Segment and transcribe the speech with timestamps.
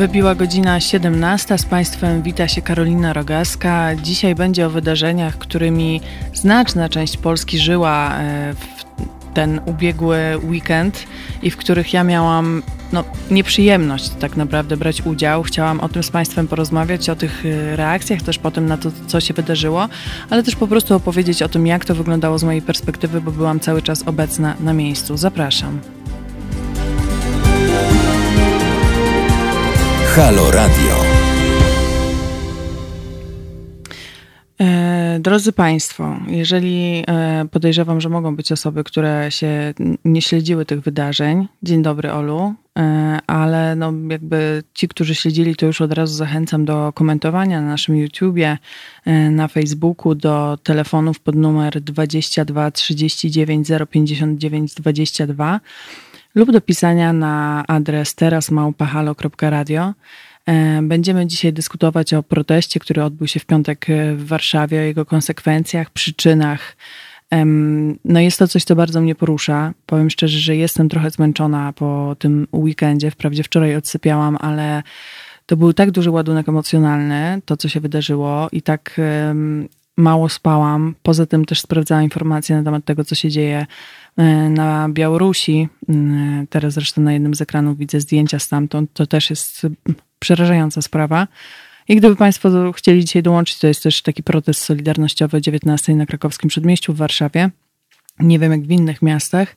[0.00, 1.58] Wybiła godzina 17.
[1.58, 3.96] Z Państwem wita się Karolina Rogaska.
[3.96, 6.00] Dzisiaj będzie o wydarzeniach, którymi
[6.34, 8.84] znaczna część Polski żyła e, w
[9.34, 11.04] ten ubiegły weekend
[11.42, 12.62] i w których ja miałam
[12.92, 15.42] no, nieprzyjemność tak naprawdę brać udział.
[15.42, 19.20] Chciałam o tym z Państwem porozmawiać, o tych e, reakcjach, też potem na to, co
[19.20, 19.88] się wydarzyło,
[20.30, 23.60] ale też po prostu opowiedzieć o tym, jak to wyglądało z mojej perspektywy, bo byłam
[23.60, 25.16] cały czas obecna na miejscu.
[25.16, 25.99] Zapraszam.
[30.20, 30.96] Halo Radio.
[34.60, 39.74] E, drodzy Państwo, jeżeli e, podejrzewam, że mogą być osoby, które się
[40.04, 45.66] nie śledziły tych wydarzeń, dzień dobry Olu, e, ale no jakby ci, którzy śledzili, to
[45.66, 48.58] już od razu zachęcam do komentowania na naszym YouTubie,
[49.30, 55.60] na Facebooku, do telefonów pod numer 22 39 059 22
[56.34, 59.94] lub do pisania na adres terasmałpahalo.radio.
[60.46, 65.04] E, będziemy dzisiaj dyskutować o proteście, który odbył się w piątek w Warszawie, o jego
[65.04, 66.76] konsekwencjach, przyczynach.
[68.04, 69.72] No jest to coś, co bardzo mnie porusza.
[69.86, 73.10] Powiem szczerze, że jestem trochę zmęczona po tym weekendzie.
[73.10, 74.82] Wprawdzie wczoraj odsypiałam, ale
[75.46, 79.00] to był tak duży ładunek emocjonalny, to co się wydarzyło i tak
[79.96, 80.94] mało spałam.
[81.02, 83.66] Poza tym też sprawdzałam informacje na temat tego, co się dzieje
[84.16, 85.68] E, na Białorusi.
[85.88, 88.92] E, teraz zresztą na jednym z ekranów widzę zdjęcia stamtąd.
[88.92, 89.66] To też jest
[90.18, 91.28] przerażająca sprawa.
[91.88, 96.48] I gdyby Państwo chcieli dzisiaj dołączyć, to jest też taki protest solidarnościowy 19 na krakowskim
[96.48, 97.50] przedmieściu w Warszawie.
[98.18, 99.56] Nie wiem jak w innych miastach,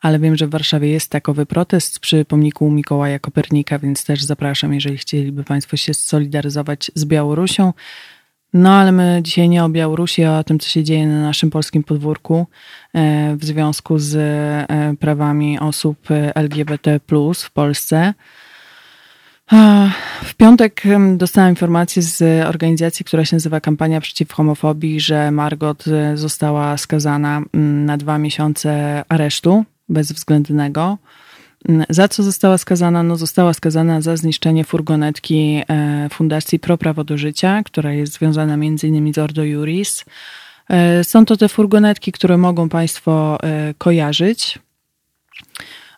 [0.00, 4.74] ale wiem, że w Warszawie jest takowy protest przy pomniku Mikołaja Kopernika, więc też zapraszam,
[4.74, 7.72] jeżeli chcieliby Państwo się solidaryzować z Białorusią.
[8.52, 11.50] No ale my dzisiaj nie o Białorusi, a o tym, co się dzieje na naszym
[11.50, 12.46] polskim podwórku
[12.94, 15.98] e, w związku z e, prawami osób
[16.34, 17.00] LGBT
[17.34, 18.14] w Polsce.
[20.24, 20.82] W piątek
[21.16, 27.42] dostałam informację z organizacji, która się nazywa Kampania Przeciw Homofobii, że Margot e, została skazana
[27.86, 30.98] na dwa miesiące aresztu bezwzględnego.
[31.88, 33.02] Za co została skazana?
[33.02, 38.56] No, została skazana za zniszczenie furgonetki e, Fundacji Pro Prawo do Życia, która jest związana
[38.82, 40.04] innymi z Ordo Juris.
[40.68, 44.58] E, są to te furgonetki, które mogą Państwo e, kojarzyć.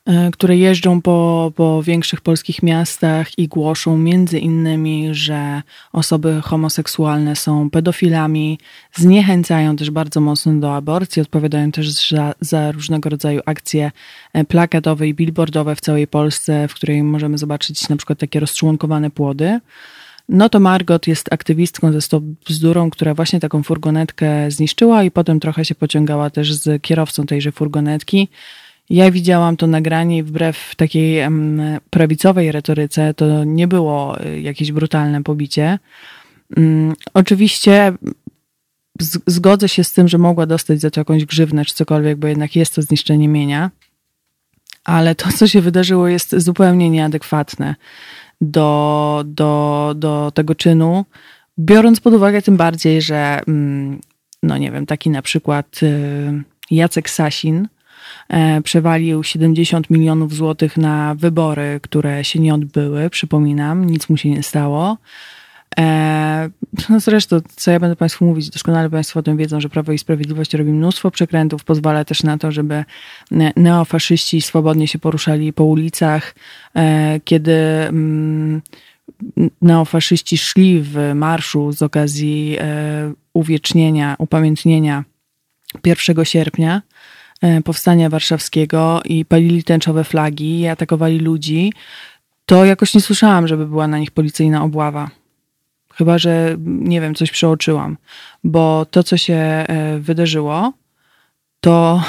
[0.07, 7.37] E, które jeżdżą po, po większych polskich miastach i głoszą między innymi, że osoby homoseksualne
[7.37, 8.59] są pedofilami,
[8.95, 13.93] zniechęcają też bardzo mocno do aborcji, odpowiadają też za, za różnego rodzaju akcje
[14.33, 19.11] e, plakatowe i billboardowe w całej Polsce, w której możemy zobaczyć na przykład takie rozczłonkowane
[19.11, 19.61] płody.
[20.29, 25.41] No to Margot jest aktywistką ze Stop Bzdurą, która właśnie taką furgonetkę zniszczyła i potem
[25.41, 28.29] trochę się pociągała też z kierowcą tejże furgonetki.
[28.91, 31.29] Ja widziałam to nagranie i wbrew takiej
[31.91, 35.79] prawicowej retoryce to nie było y, jakieś brutalne pobicie.
[36.57, 37.93] Mm, oczywiście
[39.27, 42.57] zgodzę się z tym, że mogła dostać za to jakąś grzywnę czy cokolwiek, bo jednak
[42.57, 43.71] jest to zniszczenie mienia,
[44.85, 47.75] ale to, co się wydarzyło, jest zupełnie nieadekwatne
[48.41, 51.05] do, do, do tego czynu,
[51.59, 54.01] biorąc pod uwagę tym bardziej, że mm,
[54.43, 57.69] no nie wiem, taki na przykład y, Jacek Sasin,
[58.65, 63.11] przewalił 70 milionów złotych na wybory, które się nie odbyły.
[63.11, 64.99] Przypominam, nic mu się nie stało.
[65.79, 66.51] E,
[66.89, 69.99] no zresztą, co ja będę Państwu mówić, doskonale Państwo o tym wiedzą, że Prawo i
[69.99, 72.85] Sprawiedliwość robi mnóstwo przekrętów, pozwala też na to, żeby
[73.57, 76.35] neofaszyści swobodnie się poruszali po ulicach.
[76.77, 78.63] E, kiedy mm,
[79.63, 82.59] neofaszyści szli w marszu z okazji
[83.33, 85.05] uwiecznienia, upamiętnienia
[85.85, 86.94] 1 sierpnia, E,
[87.65, 91.73] powstania warszawskiego i palili tęczowe flagi i atakowali ludzi,
[92.47, 95.11] to jakoś nie słyszałam, żeby była na nich policyjna obława.
[95.95, 97.97] Chyba, że nie wiem, coś przeoczyłam,
[98.45, 100.73] bo to, co się e, wydarzyło,
[101.61, 102.03] to,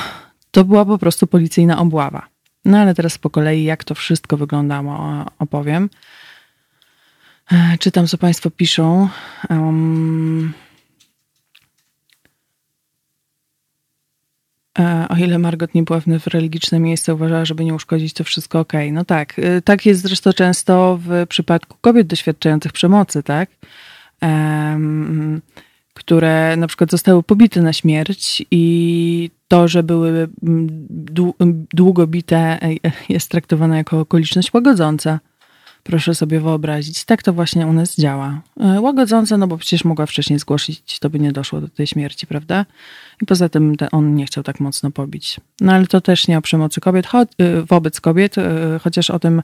[0.51, 2.27] to była po prostu policyjna obława.
[2.65, 5.89] No ale teraz po kolei, jak to wszystko wyglądało, opowiem.
[7.51, 9.09] E, czytam, co Państwo piszą.
[9.49, 10.53] Um,
[15.09, 18.73] o ile Margot nie była w religiczne miejsce, uważała, żeby nie uszkodzić, to wszystko ok.
[18.91, 23.49] No tak, y, tak jest zresztą często w przypadku kobiet doświadczających przemocy, tak?
[24.21, 25.41] Um,
[25.93, 30.27] które na przykład zostały pobite na śmierć i to, że były
[31.73, 32.59] długo bite
[33.09, 35.19] jest traktowane jako okoliczność łagodząca.
[35.87, 37.05] Proszę sobie wyobrazić.
[37.05, 38.41] Tak to właśnie u nas działa.
[38.59, 42.27] E, łagodzące, no bo przecież mogła wcześniej zgłosić, to by nie doszło do tej śmierci,
[42.27, 42.65] prawda?
[43.21, 45.39] I poza tym on nie chciał tak mocno pobić.
[45.61, 49.41] No ale to też nie o przemocy kobiet, e, wobec kobiet, e, chociaż o tym,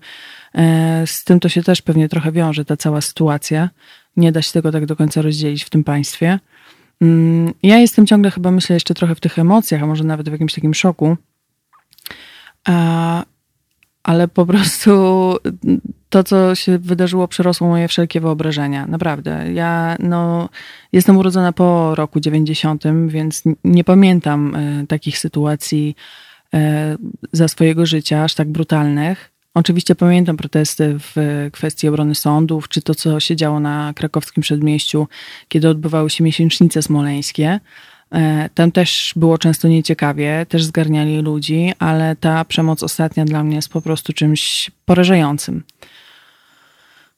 [1.05, 3.69] z tym to się też pewnie trochę wiąże, ta cała sytuacja.
[4.17, 6.39] Nie da się tego tak do końca rozdzielić w tym państwie.
[7.01, 10.31] Mm, ja jestem ciągle chyba, myślę, jeszcze trochę w tych emocjach, a może nawet w
[10.31, 11.17] jakimś takim szoku.
[14.03, 14.91] Ale po prostu
[16.11, 18.87] to, co się wydarzyło, przerosło moje wszelkie wyobrażenia.
[18.87, 19.53] Naprawdę.
[19.53, 20.49] Ja no,
[20.91, 25.95] jestem urodzona po roku 90, więc nie pamiętam e, takich sytuacji
[26.53, 26.97] e,
[27.31, 29.31] za swojego życia, aż tak brutalnych.
[29.53, 31.15] Oczywiście pamiętam protesty w
[31.51, 35.07] kwestii obrony sądów, czy to, co się działo na krakowskim przedmieściu,
[35.47, 37.59] kiedy odbywały się miesięcznice smoleńskie.
[38.13, 43.55] E, tam też było często nieciekawie, też zgarniali ludzi, ale ta przemoc ostatnia dla mnie
[43.55, 45.63] jest po prostu czymś porażającym.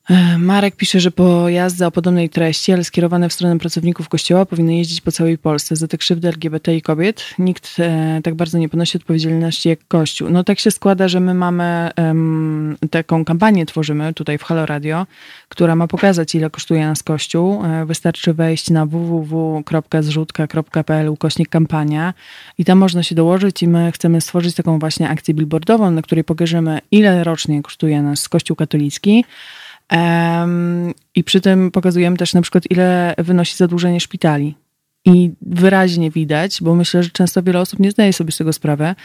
[0.10, 4.78] E, Marek pisze, że pojazdy o podobnej treści, ale skierowane w stronę pracowników kościoła powinny
[4.78, 5.76] jeździć po całej Polsce.
[5.76, 10.30] Za te krzywdy LGBT i kobiet nikt e, tak bardzo nie ponosi odpowiedzialności jak Kościół.
[10.30, 11.92] No tak się składa, że my mamy
[12.92, 15.08] taką kampanię, tworzymy tutaj w Halo Radio,
[15.50, 17.66] która ma pokazać, ile kosztuje nas Kościół.
[17.66, 22.14] E, wystarczy wejść na www.zrzutka.pl ukośnik kampania
[22.58, 26.24] i tam można się dołożyć i my chcemy stworzyć taką właśnie akcję billboardową, na której
[26.24, 29.26] pokażemy, ile rocznie kosztuje nas Kościół katolicki.
[31.16, 34.56] I przy tym pokazujemy też na przykład, ile wynosi zadłużenie szpitali.
[35.06, 38.96] I wyraźnie widać, bo myślę, że często wiele osób nie zdaje sobie z tego sprawę,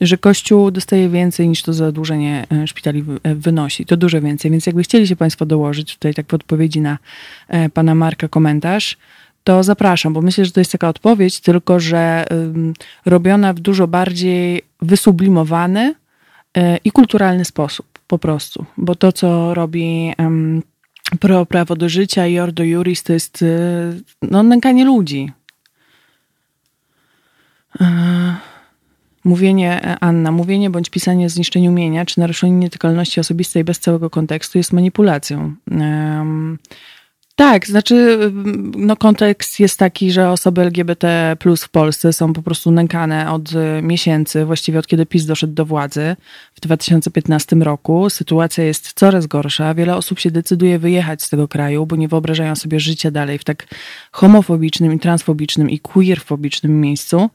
[0.00, 3.86] że Kościół dostaje więcej niż to zadłużenie e, szpitali e, wynosi.
[3.86, 4.50] To dużo więcej.
[4.50, 6.98] Więc jakby chcieli się Państwo dołożyć tutaj tak w odpowiedzi na
[7.48, 8.96] e, pana Marka komentarz,
[9.44, 12.24] to zapraszam, bo myślę, że to jest taka odpowiedź, tylko że
[13.06, 15.94] robiona w dużo bardziej wysublimowany
[16.84, 18.64] i kulturalny sposób po prostu.
[18.76, 20.62] Bo to, co robi um,
[21.20, 25.32] Pro Prawo do Życia i Ordo Juris, to jest y, no, nękanie ludzi.
[27.80, 28.36] E,
[29.24, 34.10] mówienie, e, Anna, mówienie bądź pisanie o zniszczeniu mienia czy naruszeniu nietykalności osobistej bez całego
[34.10, 35.54] kontekstu jest manipulacją.
[35.70, 36.58] Um,
[37.36, 38.18] tak, znaczy
[38.76, 43.52] no kontekst jest taki, że osoby LGBT plus w Polsce są po prostu nękane od
[43.52, 46.16] e, miesięcy, właściwie od kiedy PiS doszedł do władzy
[46.54, 48.10] w 2015 roku.
[48.10, 49.74] Sytuacja jest coraz gorsza.
[49.74, 53.44] Wiele osób się decyduje wyjechać z tego kraju, bo nie wyobrażają sobie życia dalej w
[53.44, 53.66] tak
[54.12, 57.30] homofobicznym i transfobicznym i queerfobicznym miejscu.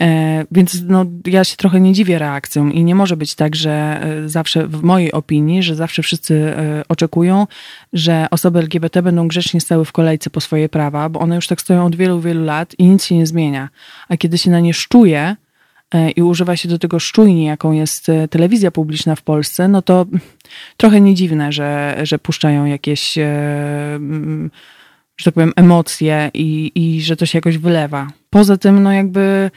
[0.00, 4.00] E, więc no, ja się trochę nie dziwię reakcją i nie może być tak, że
[4.02, 7.46] e, zawsze, w mojej opinii, że zawsze wszyscy e, oczekują,
[7.92, 11.60] że osoby LGBT będą grzecznie stały w kolejce po swoje prawa, bo one już tak
[11.60, 13.68] stoją od wielu, wielu lat i nic się nie zmienia.
[14.08, 15.36] A kiedy się na nie szczuje
[16.16, 20.06] i używa się do tego szczujni, jaką jest telewizja publiczna w Polsce, no to
[20.76, 23.18] trochę nie dziwne, że, że puszczają jakieś
[25.16, 28.08] że tak powiem, emocje i, i że to się jakoś wylewa.
[28.30, 29.50] Poza tym, no jakby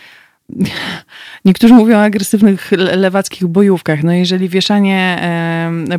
[1.45, 4.03] Niektórzy mówią o agresywnych lewackich bojówkach.
[4.03, 5.21] No jeżeli wieszanie,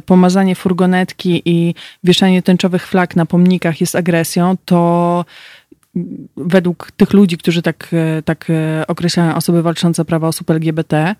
[0.06, 1.74] pomazanie furgonetki i
[2.04, 5.24] wieszanie tęczowych flag na pomnikach jest agresją, to
[6.36, 11.14] według tych ludzi, którzy tak, e, tak e, określają osoby walczące prawa osób LGBT,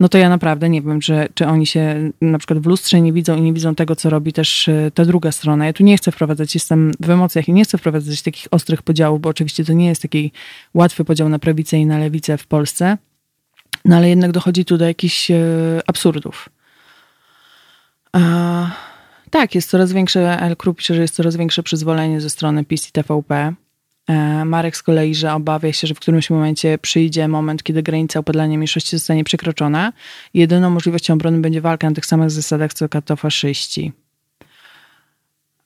[0.00, 3.12] no to ja naprawdę nie wiem, czy, czy oni się na przykład w lustrze nie
[3.12, 5.66] widzą i nie widzą tego, co robi też e, ta druga strona.
[5.66, 9.20] Ja tu nie chcę wprowadzać, jestem w emocjach i nie chcę wprowadzać takich ostrych podziałów,
[9.20, 10.32] bo oczywiście to nie jest taki
[10.74, 12.98] łatwy podział na prawicę i na lewicę w Polsce,
[13.84, 15.36] no ale jednak dochodzi tu do jakichś e,
[15.86, 16.48] absurdów.
[18.12, 18.70] A,
[19.30, 22.88] tak, jest coraz większe, El Kru pisze, że jest coraz większe przyzwolenie ze strony PiS
[22.88, 23.54] i TVP.
[24.10, 28.20] E, Marek z kolei, że obawia się, że w którymś momencie przyjdzie moment, kiedy granica
[28.20, 29.92] opodlania mniejszości zostanie przekroczona.
[30.34, 33.92] Jedyną możliwością obrony będzie walka na tych samych zasadach co katofaszyści.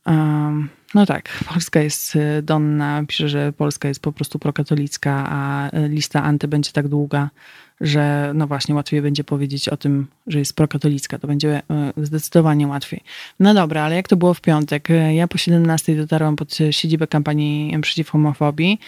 [0.07, 5.71] Um, no tak, Polska jest e, Donna, pisze, że Polska jest po prostu prokatolicka, a
[5.71, 7.31] e, lista anty będzie tak długa,
[7.81, 11.19] że no właśnie łatwiej będzie powiedzieć o tym, że jest prokatolicka.
[11.19, 13.01] To będzie e, zdecydowanie łatwiej.
[13.41, 14.89] No dobra, ale jak to było w piątek?
[15.15, 18.79] Ja po 17 dotarłam pod siedzibę kampanii przeciw homofobii,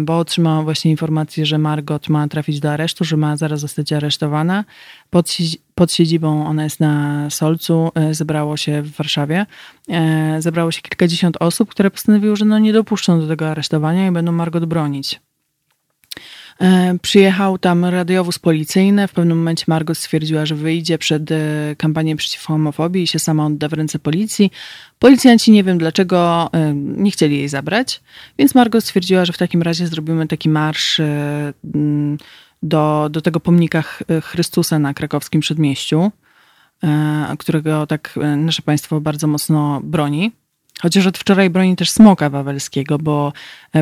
[0.00, 4.64] bo otrzymałam właśnie informację, że Margot ma trafić do aresztu, że ma zaraz zostać aresztowana.
[5.10, 5.36] Pod,
[5.74, 9.46] pod siedzibą, ona jest na Solcu, e, zebrało się w Warszawie,
[9.88, 14.10] e, zebrało się kilkadziesiąt osób, które postanowiły, że no nie dopuszczą do tego aresztowania i
[14.10, 15.20] będą Margot bronić.
[16.60, 19.08] E, przyjechał tam radiowóz policyjny.
[19.08, 21.22] W pewnym momencie Margot stwierdziła, że wyjdzie przed
[21.78, 24.50] kampanię przeciw homofobii i się sama odda w ręce policji.
[24.98, 28.00] Policjanci nie wiem dlaczego nie chcieli jej zabrać,
[28.38, 31.00] więc Margot stwierdziła, że w takim razie zrobimy taki marsz
[32.62, 33.82] do, do tego pomnika
[34.22, 36.12] Chrystusa na krakowskim przedmieściu.
[37.38, 40.32] którego tak nasze państwo bardzo mocno broni.
[40.82, 43.32] Chociaż od wczoraj broni też smoka wawelskiego, bo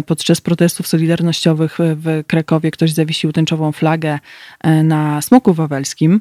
[0.07, 4.19] podczas protestów solidarnościowych w Krakowie ktoś zawiesił tęczową flagę
[4.85, 6.21] na smoku wawelskim.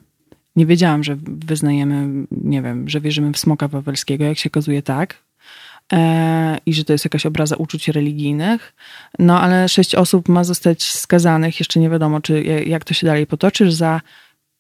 [0.55, 4.25] Nie wiedziałam, że wyznajemy, nie wiem, że wierzymy w smoka wawelskiego.
[4.25, 5.23] Jak się okazuje, tak.
[5.93, 8.73] E, I że to jest jakaś obraza uczuć religijnych.
[9.19, 13.27] No ale sześć osób ma zostać skazanych, jeszcze nie wiadomo, czy jak to się dalej
[13.27, 14.01] potoczy, za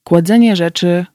[0.03, 1.12] kładzenie rzeczy, e,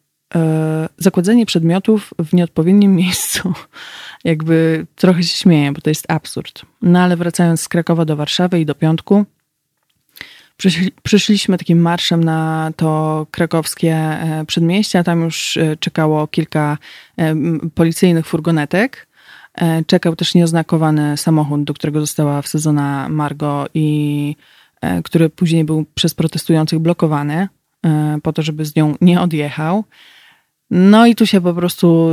[0.98, 3.52] zakładzenie przedmiotów w nieodpowiednim miejscu.
[4.24, 6.62] Jakby trochę się śmieję, bo to jest absurd.
[6.82, 9.26] No ale wracając z Krakowa do Warszawy i do piątku,
[10.58, 16.78] Przyszli, przyszliśmy takim marszem na to krakowskie e, przedmieście, a tam już e, czekało kilka
[17.16, 17.34] e,
[17.74, 19.08] policyjnych furgonetek.
[19.86, 24.36] Czekał też nieoznakowany samochód, do którego została wsadzona Margo i
[25.04, 27.48] który później był przez protestujących blokowany
[28.22, 29.84] po to, żeby z nią nie odjechał.
[30.70, 32.08] No i tu się po prostu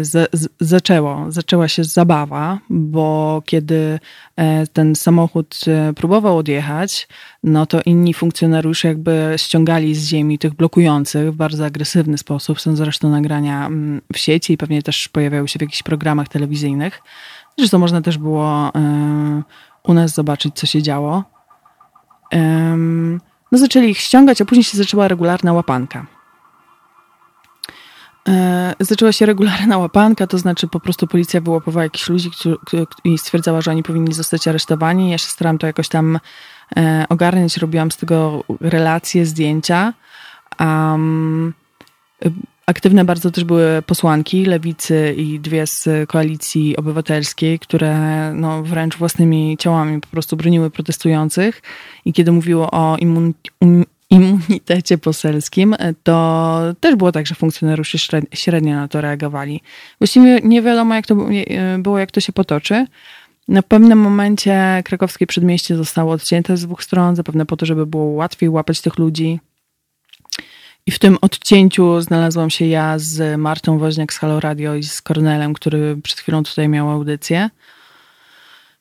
[0.00, 4.00] z, zaczęło, zaczęła się zabawa, bo kiedy
[4.36, 7.08] e, ten samochód e, próbował odjechać,
[7.42, 12.60] no to inni funkcjonariusze jakby ściągali z ziemi tych blokujących w bardzo agresywny sposób.
[12.60, 17.02] Są zresztą nagrania mm, w sieci i pewnie też pojawiały się w jakichś programach telewizyjnych.
[17.58, 19.42] Zresztą można też było e,
[19.82, 21.24] u nas zobaczyć, co się działo.
[23.52, 26.15] No zaczęli ich ściągać, a później się zaczęła regularna łapanka.
[28.28, 32.30] E, zaczęła się regularna łapanka, to znaczy po prostu policja wyłapowała jakichś ludzi
[33.04, 35.10] i stwierdzała, że oni powinni zostać aresztowani.
[35.10, 36.20] Ja się starałam to jakoś tam
[36.76, 39.92] e, ogarniać, robiłam z tego relacje, zdjęcia.
[40.60, 41.54] Um,
[42.66, 49.56] aktywne bardzo też były posłanki lewicy i dwie z koalicji obywatelskiej, które no, wręcz własnymi
[49.58, 51.62] ciałami po prostu broniły protestujących.
[52.04, 53.34] I kiedy mówiło o immun,
[54.10, 57.98] immunitecie poselskim, e, to też było tak, że funkcjonariusze
[58.34, 59.60] średnio na to reagowali.
[59.98, 62.86] Właściwie nie wiadomo, jak to e, było, jak to się potoczy.
[63.48, 68.04] Na pewnym momencie krakowskie przedmieście zostało odcięte z dwóch stron, zapewne po to, żeby było
[68.04, 69.40] łatwiej łapać tych ludzi.
[70.86, 75.02] I w tym odcięciu znalazłam się ja z Martą Woźniak z Halo Radio i z
[75.02, 77.50] Kornelem, który przed chwilą tutaj miał audycję.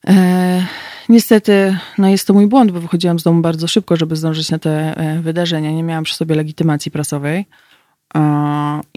[0.07, 0.65] E,
[1.09, 4.59] niestety, no jest to mój błąd, bo wychodziłam z domu bardzo szybko, żeby zdążyć na
[4.59, 5.71] te e, wydarzenia.
[5.71, 7.45] Nie miałam przy sobie legitymacji prasowej.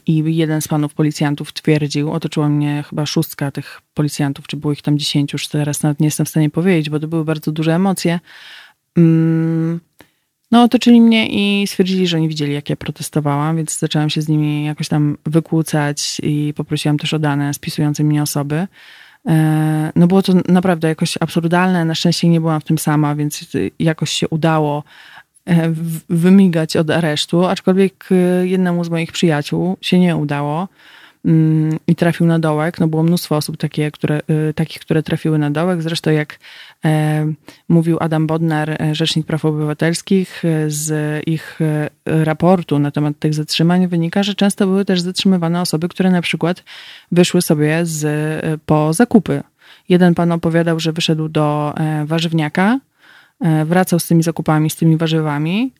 [0.07, 4.83] I jeden z panów policjantów twierdził, otoczyła mnie chyba szóstka tych policjantów, czy było ich
[4.83, 7.75] tam dziesięciu, już teraz nawet nie jestem w stanie powiedzieć, bo to były bardzo duże
[7.75, 8.21] emocje.
[8.97, 9.81] Mm,
[10.51, 14.29] no, otoczyli mnie i stwierdzili, że nie widzieli, jak ja protestowałam, więc zaczęłam się z
[14.29, 18.67] nimi jakoś tam wykłócać i poprosiłam też o dane spisujące mnie osoby.
[19.29, 21.85] E, no było to naprawdę jakoś absurdalne.
[21.85, 24.85] Na szczęście nie byłam w tym sama, więc jakoś się udało
[25.47, 25.73] e,
[26.09, 30.69] wymigać od aresztu, aczkolwiek e, jednemu z moich przyjaciół się nie udało.
[31.25, 32.81] Mm, i trafił na dołek.
[32.81, 34.21] No było mnóstwo osób takie, które,
[34.51, 35.83] y, takich, które trafiły na dołek.
[35.83, 36.39] Zresztą jak
[36.85, 37.27] e,
[37.69, 41.59] mówił Adam Bodnar, e, Rzecznik Praw Obywatelskich, e, z ich
[42.07, 46.65] raportu na temat tych zatrzymań wynika, że często były też zatrzymywane osoby, które na przykład
[47.13, 49.43] wyszły sobie z, po zakupy.
[49.89, 52.81] Jeden pan opowiadał, że wyszedł do warzywniaka,
[53.65, 55.73] wracał z tymi zakupami, z tymi warzywami,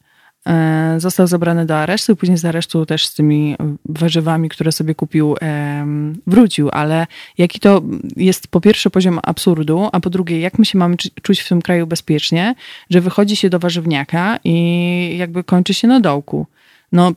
[0.97, 5.37] został zabrany do aresztu później z aresztu też z tymi warzywami, które sobie kupił,
[6.27, 6.69] wrócił.
[6.73, 7.07] Ale
[7.39, 7.83] jaki to
[8.17, 11.63] jest po pierwsze poziom absurdu, a po drugie, jak my się mamy czuć w tym
[11.63, 12.55] kraju bezpiecznie,
[12.91, 16.47] że wychodzi się do warzywniaka i jakby kończy się na dołku.
[16.93, 17.13] No,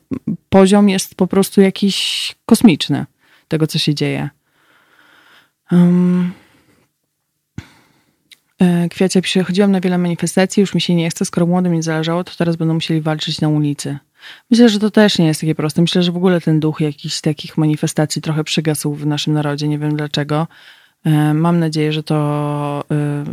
[0.49, 3.05] poziom jest po prostu jakiś kosmiczny
[3.47, 4.29] tego, co się dzieje.
[5.71, 6.50] Um, E,
[8.91, 12.23] Kwiacia pisze, chodziłam na wiele manifestacji, już mi się nie chce, skoro młodym nie zależało,
[12.23, 13.97] to teraz będą musieli walczyć na ulicy.
[14.49, 15.81] Myślę, że to też nie jest takie proste.
[15.81, 19.79] Myślę, że w ogóle ten duch jakichś takich manifestacji trochę przygasł w naszym narodzie, nie
[19.79, 20.47] wiem dlaczego.
[21.05, 23.23] E, mam nadzieję, że to, e,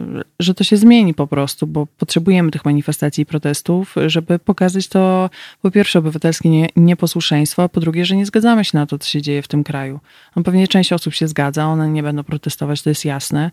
[0.41, 5.31] że to się zmieni po prostu, bo potrzebujemy tych manifestacji i protestów, żeby pokazać to
[5.63, 9.09] po pierwsze obywatelskie nie, nieposłuszeństwo, a po drugie, że nie zgadzamy się na to, co
[9.09, 10.01] się dzieje w tym kraju.
[10.37, 13.51] No pewnie część osób się zgadza, one nie będą protestować, to jest jasne,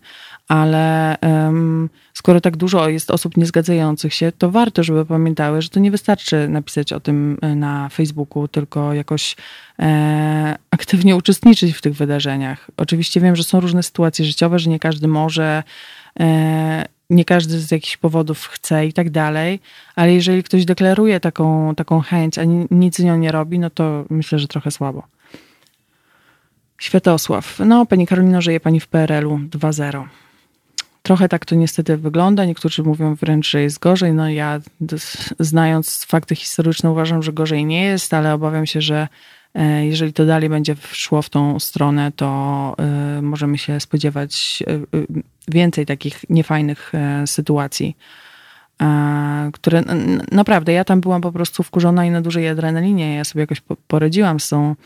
[0.48, 5.80] ale um, skoro tak dużo jest osób niezgadzających się, to warto, żeby pamiętały, że to
[5.80, 9.36] nie wystarczy napisać o tym e, na Facebooku, tylko jakoś
[9.78, 12.70] e, aktywnie uczestniczyć w tych wydarzeniach.
[12.76, 15.62] Oczywiście wiem, że są różne sytuacje życiowe, że nie każdy może,
[16.20, 19.60] e, nie każdy z jakichś powodów chce i tak dalej,
[19.96, 24.04] ale jeżeli ktoś deklaruje taką, taką chęć, a nic z nią nie robi, no to
[24.10, 25.02] myślę, że trochę słabo.
[26.78, 27.58] Światosław.
[27.58, 30.04] No, pani Karolino, żyje pani w PRL-u 2.0.
[31.06, 32.44] Trochę tak to niestety wygląda.
[32.44, 34.12] Niektórzy mówią wręcz, że jest gorzej.
[34.12, 34.60] No ja
[35.38, 39.08] znając fakty historyczne uważam, że gorzej nie jest, ale obawiam się, że
[39.82, 42.76] jeżeli to dalej będzie szło w tą stronę, to
[43.22, 44.62] możemy się spodziewać
[45.48, 46.92] więcej takich niefajnych
[47.26, 47.96] sytuacji
[49.52, 49.82] które
[50.32, 53.14] naprawdę, ja tam byłam po prostu wkurzona i na dużej adrenalinie.
[53.14, 54.76] Ja sobie jakoś poradziłam z tą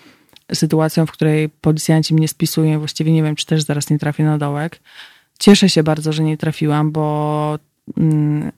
[0.54, 2.78] sytuacją, w której policjanci mnie spisują.
[2.78, 4.80] Właściwie nie wiem, czy też zaraz nie trafię na dołek.
[5.40, 7.58] Cieszę się bardzo, że nie trafiłam, bo
[7.96, 8.52] mm,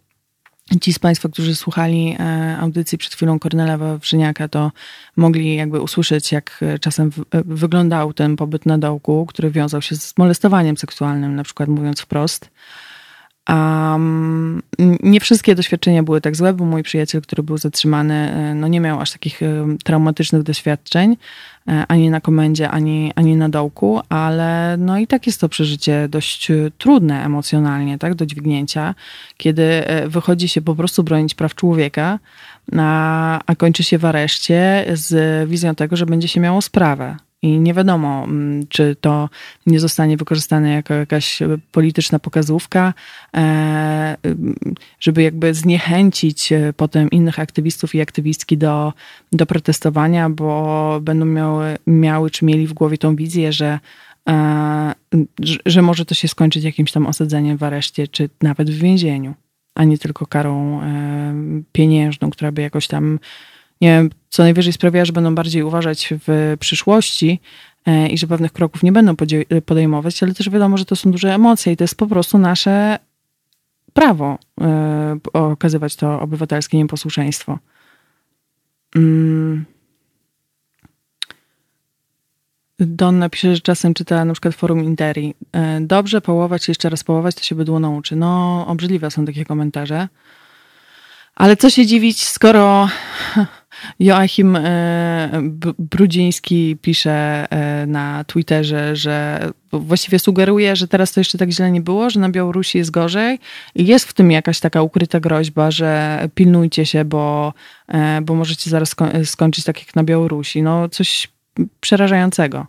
[0.80, 4.72] ci z Państwa, którzy słuchali e, audycji przed chwilą Kornela Wawrzyniaka, to
[5.16, 10.76] mogli jakby usłyszeć, jak czasem wyglądał ten pobyt na dołku, który wiązał się z molestowaniem
[10.76, 12.50] seksualnym, na przykład mówiąc wprost.
[13.48, 14.62] Um,
[15.02, 18.80] nie wszystkie doświadczenia były tak złe, bo mój przyjaciel, który był zatrzymany, e, no nie
[18.80, 21.16] miał aż takich e, traumatycznych doświadczeń,
[21.68, 26.08] e, ani na komendzie, ani, ani na dołku, ale no i tak jest to przeżycie
[26.08, 28.94] dość trudne emocjonalnie, tak, do dźwignięcia,
[29.36, 32.18] kiedy wychodzi się po prostu bronić praw człowieka,
[32.78, 37.16] a, a kończy się w areszcie z wizją tego, że będzie się miało sprawę.
[37.42, 39.28] I nie wiadomo, mm, czy to
[39.66, 41.38] nie zostanie wykorzystane jako jakaś
[41.72, 42.94] polityczna pokazówka,
[43.36, 44.16] e,
[45.00, 48.92] żeby jakby zniechęcić e, potem innych aktywistów i aktywistki do,
[49.32, 53.78] do protestowania, bo będą miały, miały czy mieli w głowie tą wizję, że,
[54.28, 54.94] e,
[55.66, 59.34] że może to się skończyć jakimś tam osadzeniem w areszcie, czy nawet w więzieniu,
[59.74, 60.80] a nie tylko karą
[61.72, 63.18] pieniężną, która by jakoś tam
[63.82, 67.40] nie co najwyżej sprawia, że będą bardziej uważać w przyszłości
[67.86, 69.14] e, i że pewnych kroków nie będą
[69.66, 72.98] podejmować, ale też wiadomo, że to są duże emocje i to jest po prostu nasze
[73.92, 77.58] prawo e, okazywać to obywatelskie nieposłuszeństwo.
[78.96, 79.64] Mm.
[82.78, 85.34] Don napisze, że czasem czyta na przykład forum Interi.
[85.52, 88.16] E, dobrze połować, jeszcze raz połować, to się bydło nauczy.
[88.16, 90.08] No, obrzydliwe są takie komentarze.
[91.34, 92.88] Ale co się dziwić, skoro
[94.00, 95.42] Joachim e,
[95.78, 101.80] Brudziński pisze e, na Twitterze, że właściwie sugeruje, że teraz to jeszcze tak źle nie
[101.80, 103.38] było, że na Białorusi jest gorzej
[103.74, 107.54] jest w tym jakaś taka ukryta groźba, że pilnujcie się, bo,
[107.88, 110.62] e, bo możecie zaraz skończyć tak jak na Białorusi.
[110.62, 111.28] No coś
[111.80, 112.66] przerażającego.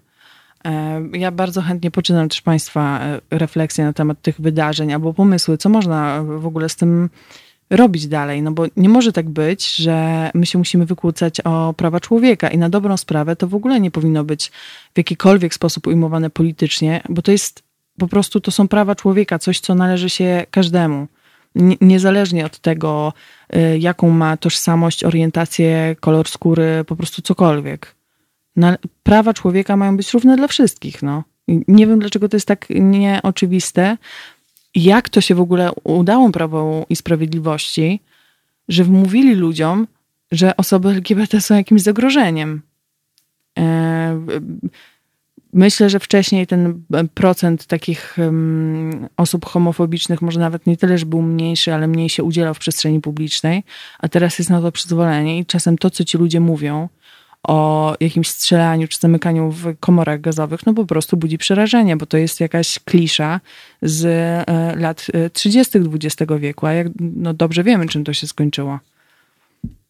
[1.13, 2.99] Ja bardzo chętnie poczytam też Państwa
[3.31, 7.09] refleksje na temat tych wydarzeń albo pomysły, co można w ogóle z tym
[7.73, 11.99] robić dalej, no bo nie może tak być, że my się musimy wykłócać o prawa
[11.99, 14.51] człowieka i na dobrą sprawę to w ogóle nie powinno być
[14.93, 17.63] w jakikolwiek sposób ujmowane politycznie, bo to jest
[17.97, 21.07] po prostu, to są prawa człowieka, coś, co należy się każdemu.
[21.81, 23.13] Niezależnie od tego,
[23.55, 27.95] y, jaką ma tożsamość, orientację, kolor skóry, po prostu cokolwiek.
[29.03, 31.23] Prawa człowieka mają być równe dla wszystkich, no.
[31.47, 33.97] Nie wiem, dlaczego to jest tak nieoczywiste,
[34.75, 37.99] jak to się w ogóle udało Prawu i Sprawiedliwości,
[38.67, 39.87] że wmówili ludziom,
[40.31, 42.61] że osoby LGBT są jakimś zagrożeniem.
[43.59, 44.25] E,
[45.53, 46.83] myślę, że wcześniej ten
[47.13, 48.17] procent takich
[49.17, 53.01] osób homofobicznych może nawet nie tyle, że był mniejszy, ale mniej się udzielał w przestrzeni
[53.01, 53.63] publicznej,
[53.99, 56.89] a teraz jest na to przyzwolenie i czasem to, co ci ludzie mówią,
[57.43, 62.17] o jakimś strzelaniu czy zamykaniu w komorach gazowych, no po prostu budzi przerażenie, bo to
[62.17, 63.39] jest jakaś klisza
[63.81, 65.77] z e, lat 30.
[65.77, 68.79] E, XX wieku, a jak no dobrze wiemy, czym to się skończyło.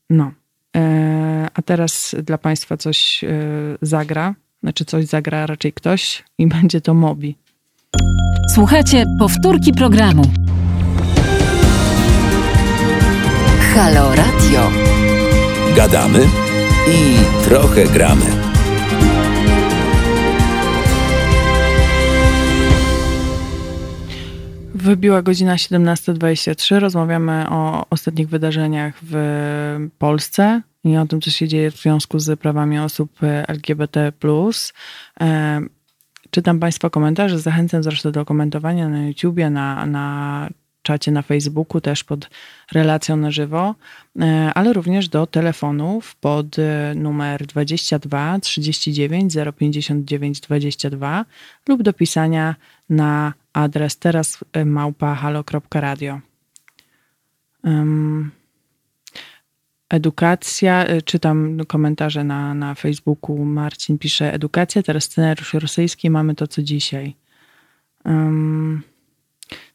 [0.10, 0.32] No.
[0.76, 3.22] E, a teraz dla Państwa coś
[3.82, 7.36] zagra, znaczy coś zagra raczej ktoś i będzie to Mobi.
[8.54, 10.24] Słuchajcie, powtórki programu.
[13.74, 14.72] Halo Radio.
[15.76, 16.43] Gadamy
[16.88, 18.26] i trochę gramy.
[24.76, 26.80] Wybiła godzina 17.23.
[26.80, 32.40] Rozmawiamy o ostatnich wydarzeniach w Polsce i o tym, co się dzieje w związku z
[32.40, 34.12] prawami osób LGBT.
[35.22, 35.62] E,
[36.30, 37.40] czytam Państwa komentarze.
[37.40, 40.50] Zachęcam zresztą do komentowania na YouTubie, na, na
[40.84, 42.30] czacie na Facebooku, też pod
[42.72, 43.76] relacją na żywo,
[44.20, 51.26] e, ale również do telefonów pod e, numer 22 39 059 22
[51.70, 52.56] lub do pisania
[52.90, 56.20] na adres teraz e, małpa halo.radio.
[59.90, 63.46] Edukacja, czytam komentarze na, na Facebooku.
[63.46, 67.16] Marcin pisze: Edukacja, teraz scenariusz rosyjski, mamy to co dzisiaj.
[68.06, 68.84] Um,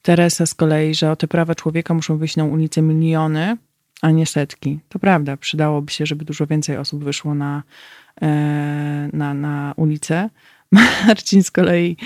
[0.03, 3.57] Teresa z kolei, że o te prawa człowieka muszą wyjść na ulicę miliony,
[4.03, 4.81] a nie setki.
[4.89, 7.63] To prawda, przydałoby się, żeby dużo więcej osób wyszło na,
[8.23, 8.27] e,
[9.13, 10.31] na, na ulicę.
[11.07, 11.97] Marcin z kolei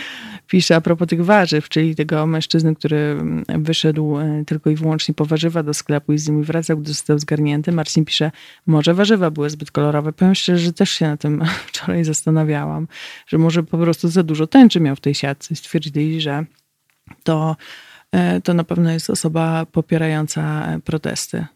[0.46, 5.14] pisze a propos tych warzyw, czyli tego mężczyzny, który mm, wyszedł e, tylko i wyłącznie
[5.14, 7.72] po warzywa do sklepu i z nimi wracał, gdy został zgarnięty.
[7.72, 8.30] Marcin pisze,
[8.66, 10.12] może warzywa były zbyt kolorowe.
[10.12, 12.88] Powiem szczerze, że też się na tym wczoraj zastanawiałam,
[13.26, 15.56] że może po prostu za dużo tęczy miał w tej siatce.
[15.56, 16.44] Stwierdzili, że
[17.22, 17.56] to,
[18.12, 21.46] e, to na pewno jest osoba popierająca protesty.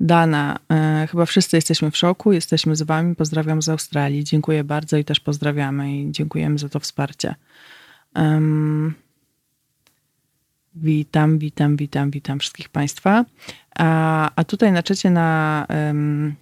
[0.00, 3.14] Dana, e, chyba wszyscy jesteśmy w szoku, jesteśmy z Wami.
[3.14, 4.24] Pozdrawiam z Australii.
[4.24, 7.34] Dziękuję bardzo i też pozdrawiamy i dziękujemy za to wsparcie.
[8.16, 8.94] Um,
[10.74, 13.24] witam, witam, witam, witam wszystkich Państwa.
[13.78, 16.34] A, a tutaj na czacie na, um,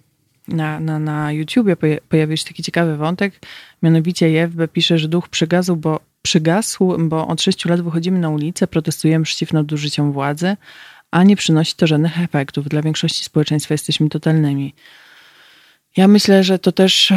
[0.47, 1.75] na, na, na YouTubie
[2.09, 3.39] pojawił się taki ciekawy wątek.
[3.83, 8.67] Mianowicie Jewbe pisze, że duch przygasł, bo przygasł, bo od sześciu lat wychodzimy na ulicę,
[8.67, 10.57] protestujemy przeciw nadużyciom władzy,
[11.11, 12.69] a nie przynosi to żadnych efektów.
[12.69, 14.73] Dla większości społeczeństwa jesteśmy totalnymi.
[15.97, 17.13] Ja myślę, że to też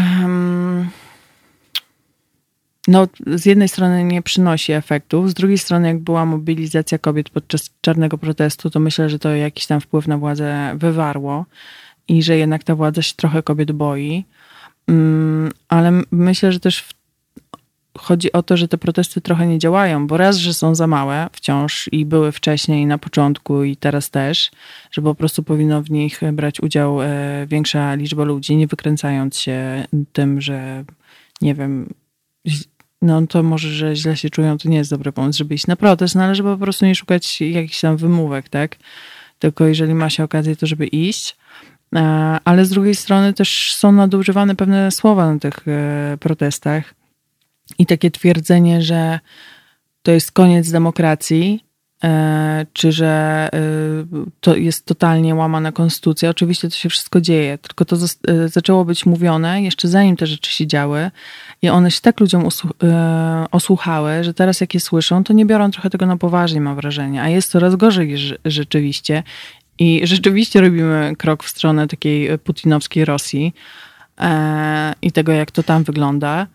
[2.89, 7.71] no, z jednej strony nie przynosi efektów, z drugiej strony, jak była mobilizacja kobiet podczas
[7.81, 11.47] czarnego protestu, to myślę, że to jakiś tam wpływ na władzę wywarło
[12.09, 14.25] i że jednak ta władza się trochę kobiet boi.
[15.69, 16.85] Ale myślę, że też
[17.99, 21.29] chodzi o to, że te protesty trochę nie działają, bo raz, że są za małe
[21.33, 24.51] wciąż i były wcześniej na początku i teraz też,
[24.91, 29.87] że po prostu powinno w nich brać udział e, większa liczba ludzi, nie wykręcając się
[30.13, 30.85] tym, że
[31.41, 31.95] nie wiem,
[33.03, 35.77] no to może, że źle się czują, to nie jest dobry pomysł, żeby iść na
[35.77, 38.77] protest, no ale żeby po prostu nie szukać jakichś tam wymówek, tak?
[39.39, 41.37] Tylko jeżeli ma się okazję, to żeby iść.
[41.97, 46.95] E, ale z drugiej strony też są nadużywane pewne słowa na tych e, protestach
[47.79, 49.21] i takie twierdzenie, że
[50.03, 51.65] to jest koniec demokracji,
[52.05, 53.49] e, czy że
[54.41, 56.31] to jest totalnie łamana konstytucja.
[56.31, 57.97] Oczywiście to się wszystko dzieje, tylko to
[58.47, 61.11] zaczęło być mówione jeszcze zanim te rzeczy się działy
[61.63, 62.49] i one się tak ludziom
[63.51, 67.23] osłuchały, że teraz jak je słyszą, to nie biorą trochę tego na poważnie, mam wrażenie.
[67.23, 69.23] A jest coraz gorzej rzeczywiście
[69.81, 73.55] i rzeczywiście robimy krok w stronę takiej putinowskiej Rosji
[75.03, 76.47] i tego, jak to tam wygląda.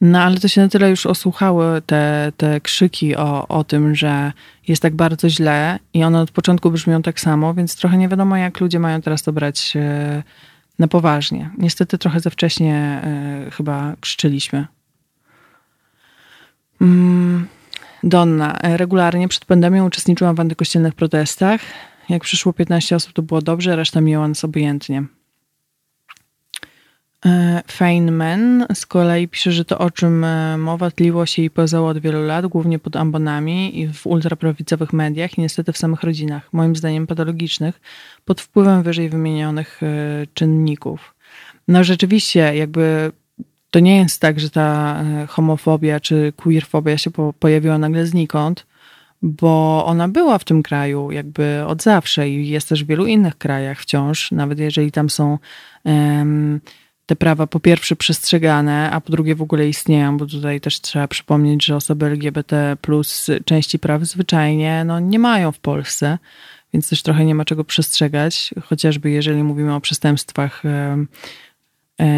[0.00, 4.32] No ale to się na tyle już osłuchały te, te krzyki o, o tym, że
[4.68, 8.36] jest tak bardzo źle i one od początku brzmią tak samo, więc trochę nie wiadomo,
[8.36, 10.22] jak ludzie mają teraz to brać e,
[10.78, 11.50] na poważnie.
[11.58, 14.66] Niestety trochę za wcześnie e, chyba krzyczeliśmy.
[16.80, 17.46] Mm,
[18.02, 21.60] Donna, e, regularnie przed pandemią uczestniczyłam w antykościelnych protestach.
[22.08, 25.04] Jak przyszło 15 osób, to było dobrze, reszta mijała nas obojętnie.
[27.26, 31.88] E, Feynman z kolei pisze, że to o czym e, mowa tliło się i pełzało
[31.88, 36.52] od wielu lat, głównie pod ambonami i w ultraprawicowych mediach i niestety w samych rodzinach,
[36.52, 37.80] moim zdaniem patologicznych,
[38.24, 39.86] pod wpływem wyżej wymienionych e,
[40.34, 41.14] czynników.
[41.68, 43.12] No rzeczywiście, jakby
[43.70, 48.66] to nie jest tak, że ta homofobia czy queerfobia się po, pojawiła nagle znikąd,
[49.26, 53.38] bo ona była w tym kraju jakby od zawsze i jest też w wielu innych
[53.38, 55.38] krajach wciąż, nawet jeżeli tam są
[57.06, 61.08] te prawa po pierwsze przestrzegane, a po drugie w ogóle istnieją, bo tutaj też trzeba
[61.08, 66.18] przypomnieć, że osoby LGBT plus części praw zwyczajnie no, nie mają w Polsce,
[66.72, 70.62] więc też trochę nie ma czego przestrzegać, chociażby jeżeli mówimy o przestępstwach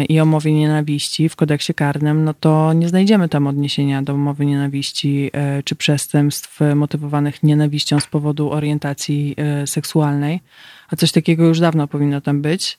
[0.09, 4.45] i o mowie nienawiści w kodeksie karnym, no to nie znajdziemy tam odniesienia do mowy
[4.45, 10.39] nienawiści e, czy przestępstw motywowanych nienawiścią z powodu orientacji e, seksualnej,
[10.89, 12.77] a coś takiego już dawno powinno tam być.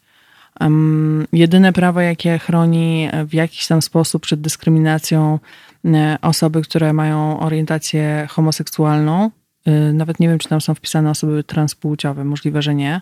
[0.60, 5.38] Um, jedyne prawo, jakie chroni w jakiś tam sposób przed dyskryminacją
[5.84, 9.30] e, osoby, które mają orientację homoseksualną,
[9.66, 13.00] e, nawet nie wiem, czy tam są wpisane osoby transpłciowe, możliwe, że nie,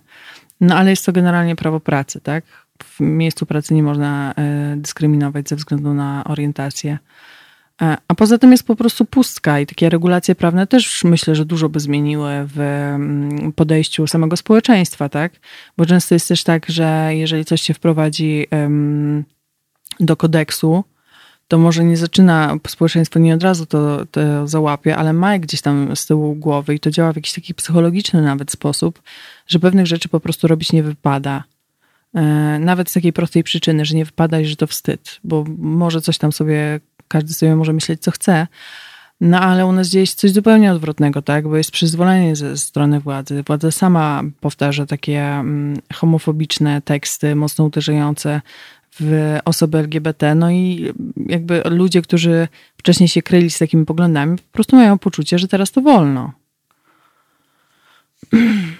[0.61, 2.45] no ale jest to generalnie prawo pracy, tak?
[2.85, 6.99] W miejscu pracy nie można e, dyskryminować ze względu na orientację.
[7.83, 11.45] E, a poza tym jest po prostu pustka i takie regulacje prawne też myślę, że
[11.45, 15.33] dużo by zmieniły w mm, podejściu samego społeczeństwa, tak?
[15.77, 18.47] Bo często jest też tak, że jeżeli coś się wprowadzi
[20.01, 20.85] do kodeksu,
[21.49, 25.97] to może nie zaczyna, społeczeństwo nie od razu to, to załapie, ale ma gdzieś tam
[25.97, 29.03] z tyłu głowy i to działa w jakiś taki psychologiczny nawet sposób,
[29.47, 31.45] że pewnych rzeczy po prostu robić nie wypada.
[32.19, 36.19] E, nawet z takiej prostej przyczyny, że nie wypada że to wstyd, bo może coś
[36.19, 38.47] tam sobie każdy sobie może myśleć, co chce.
[39.21, 41.49] No ale u nas dzieje się coś zupełnie odwrotnego, tak?
[41.49, 43.43] Bo jest przyzwolenie ze strony władzy.
[43.47, 48.41] Władza sama powtarza takie mm, homofobiczne teksty, mocno uderzające
[49.01, 50.35] w osoby LGBT.
[50.35, 50.93] No i
[51.27, 55.71] jakby ludzie, którzy wcześniej się kryli z takimi poglądami, po prostu mają poczucie, że teraz
[55.71, 56.33] to wolno.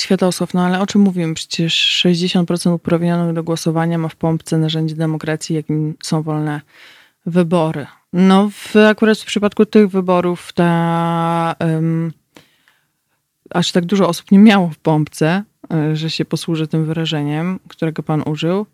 [0.00, 1.34] Światosław, no ale o czym mówimy?
[1.34, 6.60] Przecież 60% uprawnionych do głosowania ma w pompce narzędzie demokracji, jakim są wolne
[7.26, 7.86] Wybory.
[8.12, 12.12] No, w, akurat w przypadku tych wyborów ta um,
[13.50, 18.02] aż tak dużo osób nie miało w pompce, e, że się posłużę tym wyrażeniem, którego
[18.02, 18.66] pan użył.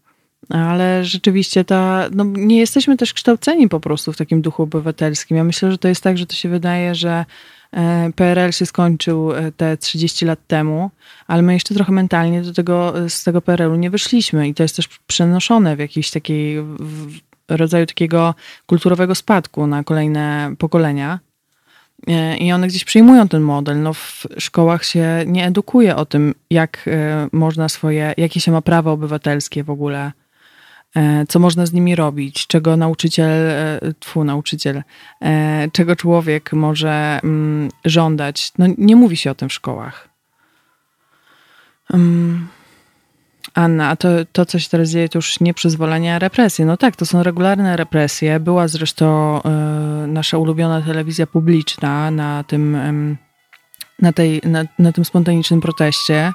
[0.49, 5.37] Ale rzeczywiście ta, no nie jesteśmy też kształceni po prostu w takim duchu obywatelskim.
[5.37, 7.25] Ja myślę, że to jest tak, że to się wydaje, że
[7.73, 10.91] e, PRL się skończył e, te 30 lat temu,
[11.27, 14.77] ale my jeszcze trochę mentalnie do tego, z tego PRL-u nie wyszliśmy i to jest
[14.77, 17.19] też przenoszone w jakiejś takiej w
[17.49, 18.35] rodzaju takiego
[18.67, 21.21] kulturowego spadku na kolejne pokolenia.
[22.09, 23.83] E, I one gdzieś przyjmują ten model.
[23.83, 26.89] No w szkołach się nie edukuje o tym, jak
[27.33, 30.26] można swoje, jakie się ma prawa obywatelskie w ogóle E,
[31.29, 34.83] co można z nimi robić, czego nauczyciel, e, twu nauczyciel,
[35.23, 38.53] e, czego człowiek może mm, żądać.
[38.59, 40.09] No, nie mówi się o tym w szkołach.
[41.95, 42.49] Mm.
[43.55, 46.67] Anna, a to, to, co się teraz dzieje, to już nie przyzwolenie, a represje.
[46.67, 48.41] No tak, to są regularne represje.
[48.41, 53.17] Była zresztą y, nasza ulubiona telewizja publiczna na tym, y,
[54.03, 56.33] na, tej, na, na tym spontanicznym proteście.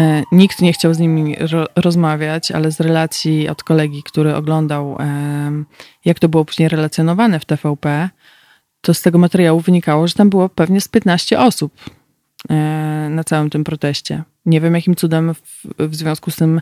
[0.00, 4.98] E, nikt nie chciał z nimi ro rozmawiać, ale z relacji od kolegi, który oglądał,
[6.04, 8.10] jak to było później relacjonowane w TVP,
[8.80, 11.72] to z tego materiału wynikało, że tam było pewnie z 15 osób
[12.50, 12.54] e,
[13.10, 14.22] na całym tym proteście.
[14.46, 16.60] Nie wiem, jakim cudem w, w związku z tym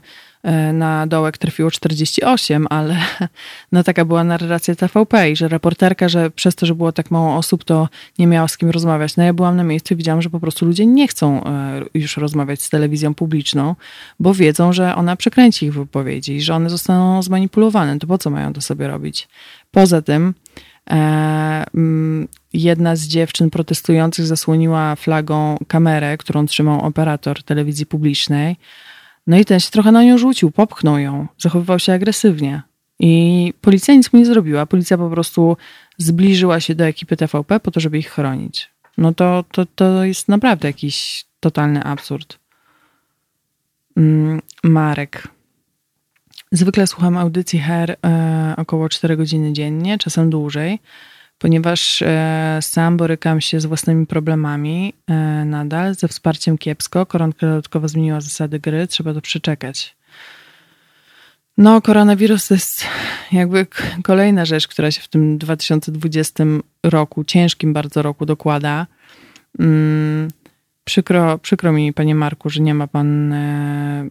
[0.73, 2.97] na dołek trafiło 48, ale
[3.73, 7.37] no taka była narracja TVP i że reporterka, że przez to, że było tak mało
[7.37, 9.17] osób, to nie miała z kim rozmawiać.
[9.17, 12.17] No ja byłam na miejscu i widziałam, że po prostu ludzie nie chcą e, już
[12.17, 13.75] rozmawiać z telewizją publiczną,
[14.21, 17.99] bo wiedzą, że ona przekręci ich wypowiedzi i że one zostaną zmanipulowane.
[17.99, 19.29] To po co mają to sobie robić?
[19.71, 20.35] Poza tym
[20.91, 21.65] E,
[22.53, 28.57] jedna z dziewczyn protestujących zasłoniła flagą kamerę, którą trzymał operator telewizji publicznej.
[29.27, 32.63] No i ten się trochę na nią rzucił, popchnął ją, zachowywał się agresywnie.
[32.99, 34.67] I policja nic mu nie zrobiła.
[34.67, 35.57] Policja po prostu
[35.99, 38.71] zbliżyła się do ekipy TVP po to, żeby ich chronić.
[38.99, 42.39] No to, to, to jest naprawdę jakiś totalny absurd.
[43.97, 45.29] Mm, Marek.
[46.53, 50.79] Zwykle słucham audycji Her e, około 4 godziny dziennie, czasem dłużej,
[51.39, 57.07] ponieważ e, sam borykam się z własnymi problemami e, nadal, ze wsparciem kiepsko.
[57.07, 59.97] Koronka dodatkowo zmieniła zasady gry, trzeba to przeczekać.
[61.59, 62.85] No, koronawirus to jest
[63.33, 63.67] jakby
[64.03, 66.45] kolejna rzecz, która się w tym 2020
[66.83, 68.87] roku, ciężkim bardzo roku dokłada.
[69.59, 70.29] Mm,
[70.85, 74.09] przykro, przykro mi, panie Marku, że nie ma pan e,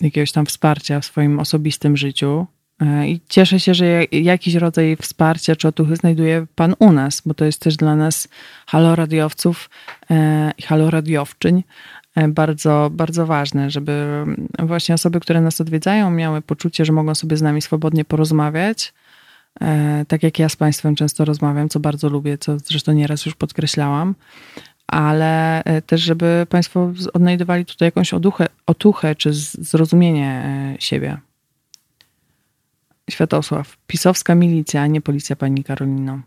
[0.00, 2.46] jakiegoś tam wsparcia w swoim osobistym życiu.
[2.82, 7.34] E, I cieszę się, że jakiś rodzaj wsparcia czy otuchy znajduje Pan u nas, bo
[7.34, 8.28] to jest też dla nas
[8.66, 9.70] haloradiowców
[10.10, 11.64] e, i haloradiowczyń
[12.14, 14.24] e, bardzo, bardzo ważne, żeby
[14.58, 18.92] właśnie osoby, które nas odwiedzają, miały poczucie, że mogą sobie z nami swobodnie porozmawiać.
[20.08, 24.14] Tak jak ja z Państwem często rozmawiam, co bardzo lubię, co zresztą nieraz już podkreślałam,
[24.86, 30.44] ale też, żeby Państwo odnajdowali tutaj jakąś oduchę, otuchę czy zrozumienie
[30.78, 31.18] siebie.
[33.08, 36.20] Światosław, pisowska milicja, a nie policja pani Karolino.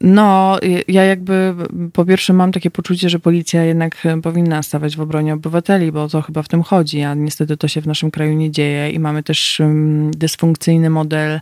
[0.00, 1.54] No, ja jakby
[1.92, 6.22] po pierwsze mam takie poczucie, że policja jednak powinna stawać w obronie obywateli, bo to
[6.22, 9.22] chyba w tym chodzi, a niestety to się w naszym kraju nie dzieje i mamy
[9.22, 9.62] też
[10.10, 11.40] dysfunkcyjny model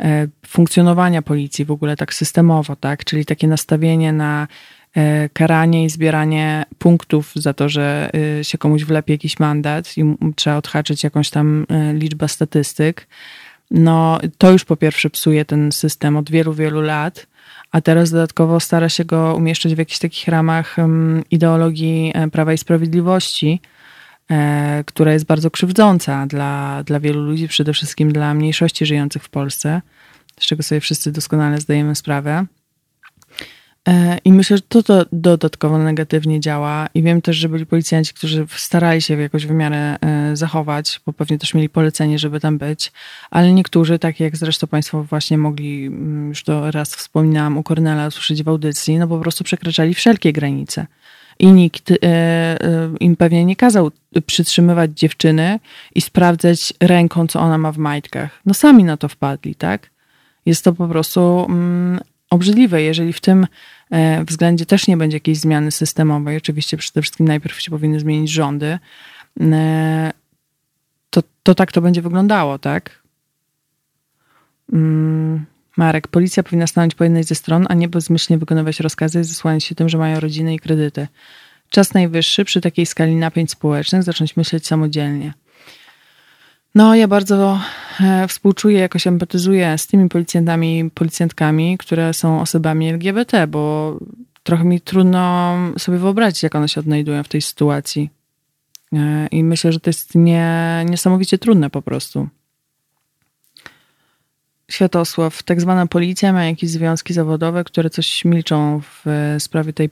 [0.00, 3.04] e, funkcjonowania policji w ogóle tak systemowo, tak?
[3.04, 4.48] Czyli takie nastawienie na
[5.32, 10.56] karanie i zbieranie punktów za to, że e, się komuś wlepie jakiś mandat i trzeba
[10.56, 13.06] odhaczyć jakąś tam e, liczbę statystyk,
[13.70, 17.26] no to już po pierwsze psuje ten system od wielu, wielu lat,
[17.70, 20.76] a teraz dodatkowo stara się go umieszczać w jakichś takich ramach
[21.30, 23.60] ideologii Prawa i Sprawiedliwości,
[24.86, 29.82] która jest bardzo krzywdząca dla, dla wielu ludzi, przede wszystkim dla mniejszości żyjących w Polsce,
[30.40, 32.46] z czego sobie wszyscy doskonale zdajemy sprawę.
[33.88, 36.88] E, I myślę, że to, to dodatkowo negatywnie działa.
[36.94, 41.12] I wiem też, że byli policjanci, którzy starali się jakoś w miarę e, zachować, bo
[41.12, 42.92] pewnie też mieli polecenie, żeby tam być.
[43.30, 48.06] Ale niektórzy, tak jak zresztą Państwo właśnie mogli, mm, już to raz wspominałam u Kornela,
[48.06, 50.86] usłyszeć w audycji, no po prostu przekraczali wszelkie granice.
[51.38, 52.58] I nikt e,
[53.00, 53.90] im pewnie nie kazał
[54.26, 55.58] przytrzymywać dziewczyny
[55.94, 58.40] i sprawdzać ręką, co ona ma w majtkach.
[58.46, 59.90] No sami na to wpadli, tak?
[60.46, 62.00] Jest to po prostu mm,
[62.32, 63.46] obrzydliwe, jeżeli w tym
[63.90, 66.36] e, względzie też nie będzie jakiejś zmiany systemowej.
[66.36, 68.78] Oczywiście przede wszystkim najpierw się powinny zmienić rządy.
[69.40, 70.12] E,
[71.10, 73.02] to, to tak to będzie wyglądało, tak?
[74.72, 75.44] Mm,
[75.76, 79.64] Marek, policja powinna stanąć po jednej ze stron, a nie bezmyślnie wykonywać rozkazy i zasłaniać
[79.64, 81.08] się tym, że mają rodziny i kredyty.
[81.70, 85.34] Czas najwyższy przy takiej skali napięć społecznych zacząć myśleć samodzielnie.
[86.74, 87.60] No, ja bardzo
[88.00, 93.98] e, współczuję, jakoś empatyzuję z tymi policjantami, policjantkami, które są osobami LGBT, bo
[94.42, 98.10] trochę mi trudno sobie wyobrazić, jak one się odnajdują w tej sytuacji.
[98.92, 102.28] E, I myślę, że to jest nie, niesamowicie trudne po prostu.
[104.70, 109.04] Światosław, tak zwana policja ma jakieś związki zawodowe, które coś milczą w
[109.38, 109.90] sprawie tej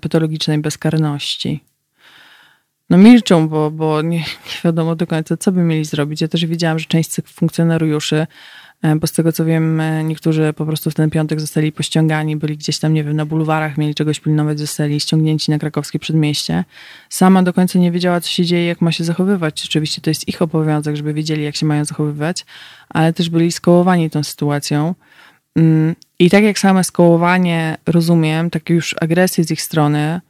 [0.00, 1.71] patologicznej bezkarności
[2.92, 4.24] no milczą, bo, bo nie, nie
[4.64, 6.20] wiadomo do końca, co by mieli zrobić.
[6.20, 8.26] Ja też widziałam, że część z tych funkcjonariuszy,
[8.82, 12.36] e, bo z tego co wiem, e, niektórzy po prostu w ten piątek zostali pościągani,
[12.36, 16.64] byli gdzieś tam, nie wiem, na bulwarach, mieli czegoś pilnować, zostali ściągnięci na krakowskie przedmieście.
[17.08, 19.62] Sama do końca nie wiedziała, co się dzieje, jak ma się zachowywać.
[19.64, 22.44] Oczywiście to jest ich obowiązek, żeby wiedzieli, jak się mają zachowywać,
[22.88, 24.94] ale też byli skołowani tą sytuacją.
[25.56, 30.20] Mm, I tak jak same skołowanie rozumiem, tak już agresję z ich strony,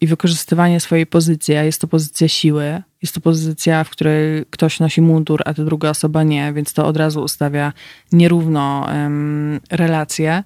[0.00, 4.80] i wykorzystywanie swojej pozycji, a jest to pozycja siły, jest to pozycja, w której ktoś
[4.80, 7.72] nosi mundur, a ta druga osoba nie, więc to od razu ustawia
[8.12, 10.44] nierówno um, relacje.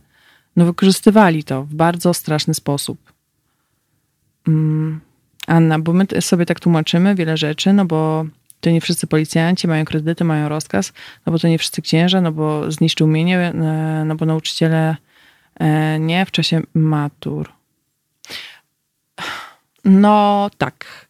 [0.56, 3.12] No wykorzystywali to w bardzo straszny sposób.
[4.46, 5.00] Um,
[5.46, 8.26] Anna, bo my sobie tak tłumaczymy wiele rzeczy, no bo
[8.60, 10.92] to nie wszyscy policjanci mają kredyty, mają rozkaz,
[11.26, 13.52] no bo to nie wszyscy księża, no bo zniszczył mienie, e,
[14.06, 14.96] no bo nauczyciele
[15.60, 17.55] e, nie w czasie matur.
[19.84, 21.06] No tak.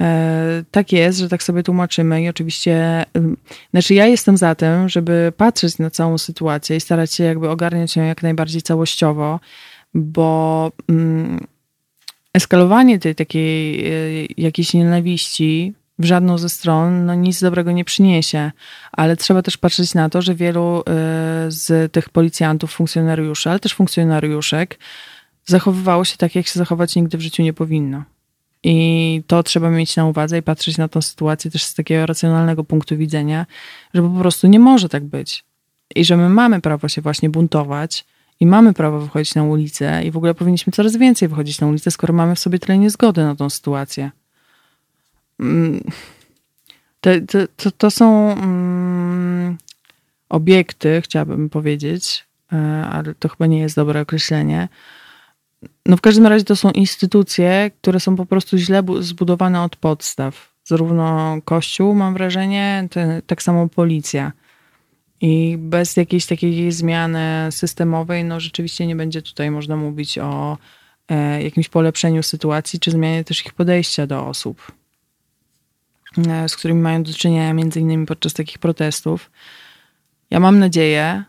[0.00, 3.04] E, tak jest, że tak sobie tłumaczymy i oczywiście,
[3.70, 7.96] znaczy ja jestem za tym, żeby patrzeć na całą sytuację i starać się jakby ogarniać
[7.96, 9.40] ją jak najbardziej całościowo,
[9.94, 10.72] bo
[12.34, 13.92] eskalowanie tej takiej e,
[14.36, 18.50] jakiejś nienawiści w żadną ze stron no nic dobrego nie przyniesie,
[18.92, 20.82] ale trzeba też patrzeć na to, że wielu e,
[21.48, 24.78] z tych policjantów, funkcjonariuszy, ale też funkcjonariuszek
[25.44, 28.02] zachowywało się tak, jak się zachować nigdy w życiu nie powinno.
[28.64, 32.64] I to trzeba mieć na uwadze i patrzeć na tę sytuację też z takiego racjonalnego
[32.64, 33.46] punktu widzenia,
[33.94, 35.44] że po prostu nie może tak być.
[35.94, 38.04] I że my mamy prawo się właśnie buntować
[38.40, 41.90] i mamy prawo wychodzić na ulicę i w ogóle powinniśmy coraz więcej wychodzić na ulicę,
[41.90, 44.10] skoro mamy w sobie tyle niezgody na tą sytuację.
[45.40, 45.84] Mm.
[47.00, 49.58] To, to, to, to są um,
[50.28, 52.56] obiekty, chciałabym powiedzieć, e,
[52.92, 54.68] ale to chyba nie jest dobre określenie,
[55.86, 60.52] no w każdym razie to są instytucje, które są po prostu źle zbudowane od podstaw.
[60.64, 62.88] Zarówno Kościół, mam wrażenie,
[63.26, 64.32] tak samo policja.
[65.20, 70.58] I bez jakiejś takiej zmiany systemowej, no rzeczywiście nie będzie tutaj można mówić o
[71.08, 74.72] e, jakimś polepszeniu sytuacji, czy zmianie też ich podejścia do osób,
[76.28, 79.30] e, z którymi mają do czynienia między innymi podczas takich protestów.
[80.30, 81.24] Ja mam nadzieję,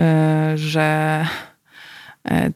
[0.00, 1.26] e, że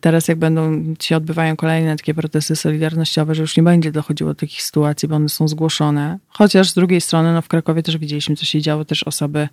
[0.00, 4.35] teraz jak będą się odbywają kolejne takie protesty solidarnościowe, że już nie będzie dochodziło do
[4.35, 6.18] takich sytuacji, bo one są zgłoszone.
[6.28, 9.48] Chociaż z drugiej strony, no w Krakowie też widzieliśmy, co się działo, też osoby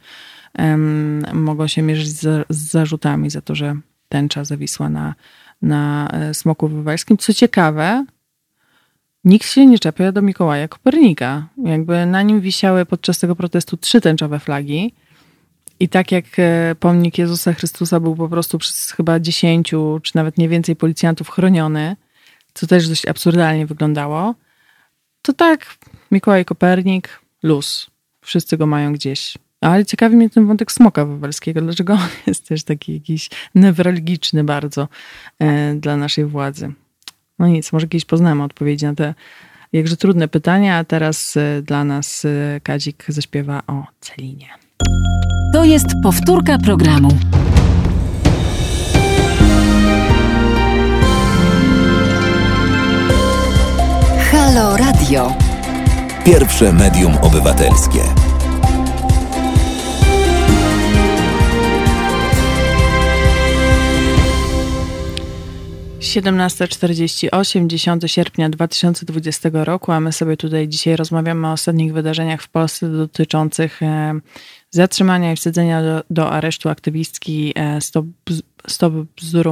[0.60, 3.75] um, mogą się mierzyć z, z, zarzutami za to, że
[4.10, 5.15] tęcza zawisła na,
[5.62, 7.17] na e, Smoku Wywalskim.
[7.17, 8.06] Co ciekawe,
[9.23, 11.47] nikt się nie czepia do Mikołaja Kopernika.
[11.63, 14.93] Jakby na nim wisiały podczas tego protestu trzy tęczowe flagi,
[15.79, 20.38] i tak jak e, pomnik Jezusa Chrystusa był po prostu przez chyba dziesięciu, czy nawet
[20.38, 21.95] nie więcej policjantów chroniony,
[22.53, 24.35] co też dość absurdalnie wyglądało,
[25.21, 25.77] to tak,
[26.11, 27.89] Mikołaj Kopernik, luz.
[28.21, 29.38] Wszyscy go mają gdzieś.
[29.61, 31.61] Ale ciekawi mnie ten wątek smoka wawelskiego.
[31.61, 34.88] Dlaczego on jest też taki jakiś newralgiczny bardzo
[35.39, 36.73] e, dla naszej władzy?
[37.39, 39.13] No nic, może kiedyś poznamy odpowiedzi na te
[39.73, 44.47] jakże trudne pytania, a teraz e, dla nas e, Kadzik zaśpiewa o Celinie.
[45.56, 47.10] To jest powtórka programu.
[54.32, 55.34] Halo Radio.
[56.26, 58.00] Pierwsze medium obywatelskie.
[66.15, 72.50] 17.48, 10 sierpnia 2020 roku, a my sobie tutaj dzisiaj rozmawiamy o ostatnich wydarzeniach w
[72.50, 74.20] Polsce dotyczących e,
[74.75, 78.05] zatrzymania i wsadzenia do, do aresztu aktywistki e, Stop,
[78.67, 78.93] Stop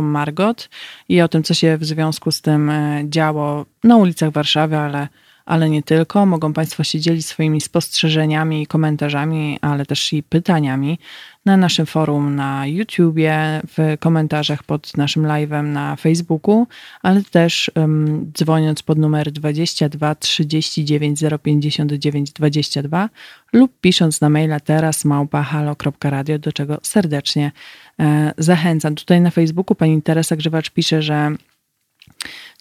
[0.01, 0.69] Margot
[1.09, 5.07] i o tym, co się w związku z tym e, działo na ulicach Warszawy, ale
[5.45, 6.25] ale nie tylko.
[6.25, 10.99] Mogą Państwo się dzielić swoimi spostrzeżeniami komentarzami, ale też i pytaniami
[11.45, 16.67] na naszym forum na YouTubie, w komentarzach pod naszym live'em na Facebooku,
[17.01, 23.09] ale też um, dzwoniąc pod numer 22 39 059 22
[23.53, 27.51] lub pisząc na maila teraz małpa.halo.radio, do czego serdecznie
[27.99, 28.95] e, zachęcam.
[28.95, 31.35] Tutaj na Facebooku pani Teresa Grzywacz pisze, że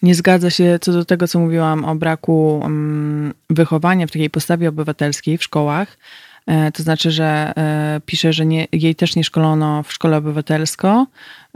[0.01, 4.69] nie zgadza się co do tego, co mówiłam o braku um, wychowania w takiej postawie
[4.69, 5.97] obywatelskiej w szkołach.
[6.45, 11.07] E, to znaczy, że e, pisze, że nie, jej też nie szkolono w szkole obywatelsko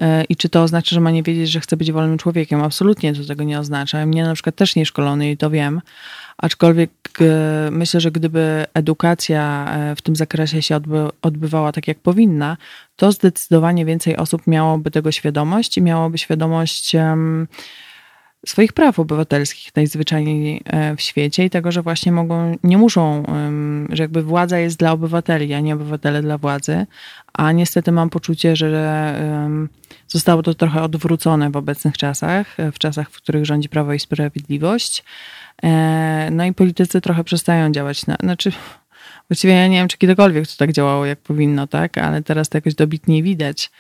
[0.01, 2.63] e, i czy to oznacza, że ma nie wiedzieć, że chce być wolnym człowiekiem?
[2.63, 4.05] Absolutnie to tego nie oznacza.
[4.05, 5.81] Mnie na przykład też nie szkolony i to wiem.
[6.37, 6.89] Aczkolwiek
[7.71, 10.79] myślę, że gdyby edukacja w tym zakresie się
[11.21, 12.57] odbywała tak, jak powinna,
[12.95, 16.95] to zdecydowanie więcej osób miałoby tego świadomość i miałoby świadomość
[18.49, 23.23] swoich praw obywatelskich najzwyczajniej e, w świecie i tego, że właśnie mogą, nie muszą,
[23.89, 26.85] że jakby władza jest dla obywateli, a nie obywatele dla władzy.
[27.33, 28.69] A niestety mam poczucie, że
[30.07, 33.99] zostało to trochę odwrócone w obecnych czasach, e, w czasach, w których rządzi Prawo i
[33.99, 35.03] Sprawiedliwość.
[35.63, 38.51] E, no i politycy trochę przestają działać na, znaczy
[39.29, 42.57] właściwie ja nie wiem, czy kiedykolwiek to tak działało, jak powinno, tak, ale teraz to
[42.57, 43.71] jakoś dobitnie widać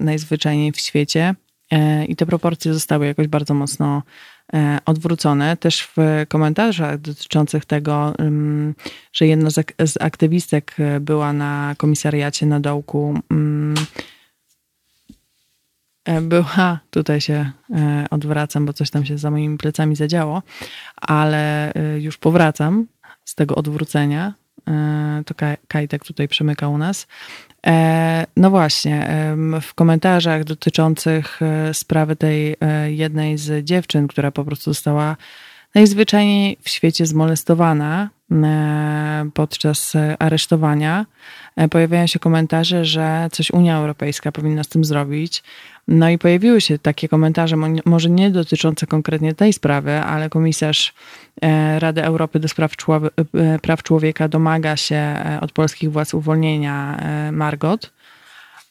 [0.00, 1.34] najzwyczajniej w świecie.
[1.70, 4.02] E, i te proporcje zostały jakoś bardzo mocno
[4.54, 5.56] e, odwrócone.
[5.56, 8.14] Też w komentarzach dotyczących tego,
[9.12, 13.18] że jedna z aktywistek była na komisariacie na dołku,
[16.04, 17.50] e, była, tutaj się
[18.10, 20.42] odwracam, bo coś tam się za moimi plecami zadziało,
[20.96, 22.86] ale już powracam
[23.24, 24.34] z tego odwrócenia.
[25.26, 25.34] To
[25.68, 27.06] Kajtek tutaj przemykał u nas.
[27.66, 29.08] E, no właśnie,
[29.62, 35.16] w komentarzach dotyczących e, sprawy tej e, jednej z dziewczyn, która po prostu została
[35.74, 38.10] najzwyczajniej w świecie zmolestowana
[39.34, 41.06] podczas aresztowania,
[41.70, 45.42] pojawiają się komentarze, że coś Unia Europejska powinna z tym zrobić.
[45.88, 50.94] No i pojawiły się takie komentarze, może nie dotyczące konkretnie tej sprawy, ale komisarz
[51.42, 52.72] e, Rady Europy do spraw,
[53.34, 57.00] e, praw człowieka domaga się e, od polskich władz uwolnienia
[57.32, 57.92] Margot,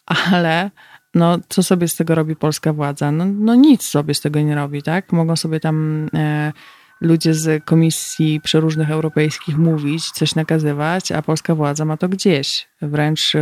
[0.06, 0.72] ale
[1.16, 3.12] no, co sobie z tego robi polska władza?
[3.12, 5.12] No, no nic sobie z tego nie robi, tak?
[5.12, 6.10] Mogą sobie tam
[7.02, 12.68] ludzie z komisji przeróżnych europejskich mówić, coś nakazywać, a polska władza ma to gdzieś.
[12.82, 13.34] Wręcz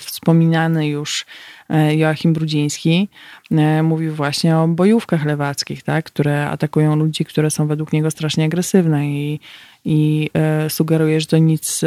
[0.00, 1.26] wspominany już
[1.70, 3.08] e, Joachim Brudziński
[3.50, 8.44] e, mówił właśnie o bojówkach lewackich, tak, które atakują ludzi, które są według niego strasznie
[8.44, 9.40] agresywne i,
[9.84, 11.80] i e, sugeruje, że to nic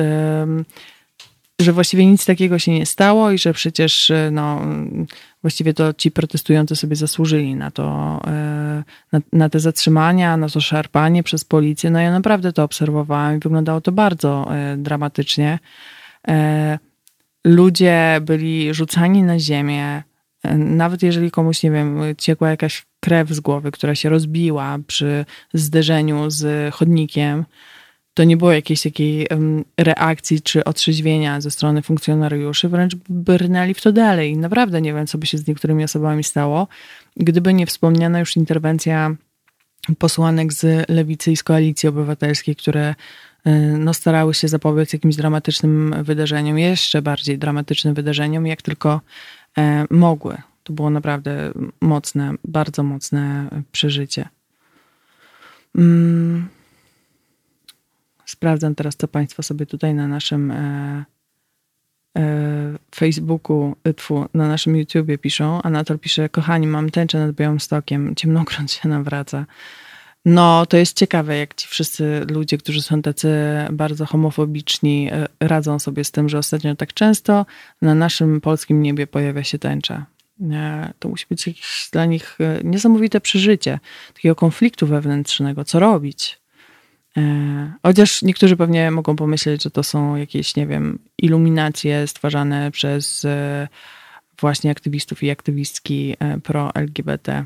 [1.62, 4.62] że właściwie nic takiego się nie stało i że przecież no,
[5.42, 10.62] właściwie to ci protestujący sobie zasłużyli na to, e, na, na, te zatrzymania, na to
[10.62, 11.90] szarpanie przez policję.
[11.90, 15.60] No ja naprawdę to obserwowałam i wyglądało to bardzo e, dramatycznie.
[16.28, 16.80] E,
[17.46, 20.04] ludzie byli rzucani na ziemię,
[20.58, 26.30] nawet jeżeli komuś, nie wiem, ciekła jakaś krew z głowy, która się rozbiła przy zderzeniu
[26.30, 27.46] z chodnikiem,
[28.18, 29.28] to nie było jakiejś takiej
[29.78, 34.38] reakcji czy otrzeźwienia ze strony funkcjonariuszy, wręcz brnęli w to dalej.
[34.38, 36.68] Naprawdę nie wiem, co by się z niektórymi osobami stało,
[37.18, 39.16] gdyby nie wspomniana już interwencja
[39.98, 42.96] posłanek z lewicy i z koalicji obywatelskiej, które
[43.48, 49.02] y, no, starały się zapobiec jakimś dramatycznym wydarzeniom, jeszcze bardziej dramatycznym wydarzeniom, jak tylko
[49.58, 50.38] e, mogły.
[50.64, 51.52] To było naprawdę
[51.82, 54.30] mocne, bardzo mocne przeżycie.
[55.76, 56.57] Mm.
[58.28, 61.06] Sprawdzam teraz, co Państwo sobie tutaj na naszym e,
[62.18, 65.62] e, Facebooku, e, tfu, na naszym YouTubie piszą.
[65.62, 69.46] Anatol pisze, kochani, mam tęczę nad Białym Stokiem, ciemnogrąd się nawraca.
[70.26, 73.30] No, to jest ciekawe, jak ci wszyscy ludzie, którzy są tacy
[73.72, 77.46] bardzo homofobiczni, e, radzą sobie z tym, że ostatnio tak często
[77.82, 80.06] na naszym polskim niebie pojawia się tęcza.
[81.00, 83.80] To musi być jakieś dla nich e, niesamowite przeżycie
[84.14, 85.66] takiego konfliktu wewnętrznego.
[85.66, 86.40] Co robić?
[87.18, 93.26] E, chociaż niektórzy pewnie mogą pomyśleć, że to są jakieś, nie wiem, iluminacje stwarzane przez
[93.26, 93.68] e,
[94.40, 97.46] właśnie aktywistów i aktywistki e, pro-LGBT.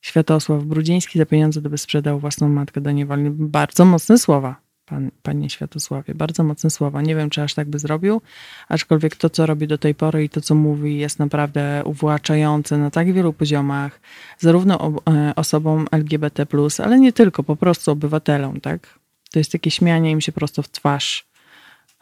[0.00, 3.30] Światosław Brudziński za pieniądze by sprzedał własną matkę do niewolni.
[3.30, 6.14] Bardzo mocne słowa pan, panie Światosławie.
[6.14, 7.02] Bardzo mocne słowa.
[7.02, 8.20] Nie wiem, czy aż tak by zrobił,
[8.68, 12.90] aczkolwiek to, co robi do tej pory i to, co mówi, jest naprawdę uwłaczające na
[12.90, 14.00] tak wielu poziomach,
[14.38, 16.46] zarówno e, osobom LGBT,
[16.84, 18.98] ale nie tylko, po prostu obywatelom, tak?
[19.32, 21.26] To jest takie śmianie im się prosto w twarz.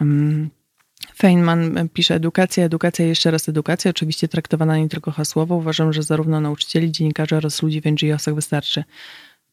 [0.01, 0.51] Um,
[1.17, 5.57] Feynman pisze edukacja, edukacja, jeszcze raz edukacja, oczywiście traktowana nie tylko hasłowo.
[5.57, 8.85] Uważam, że zarówno nauczycieli, dziennikarzy oraz ludzi w NGO-sach wystarczy.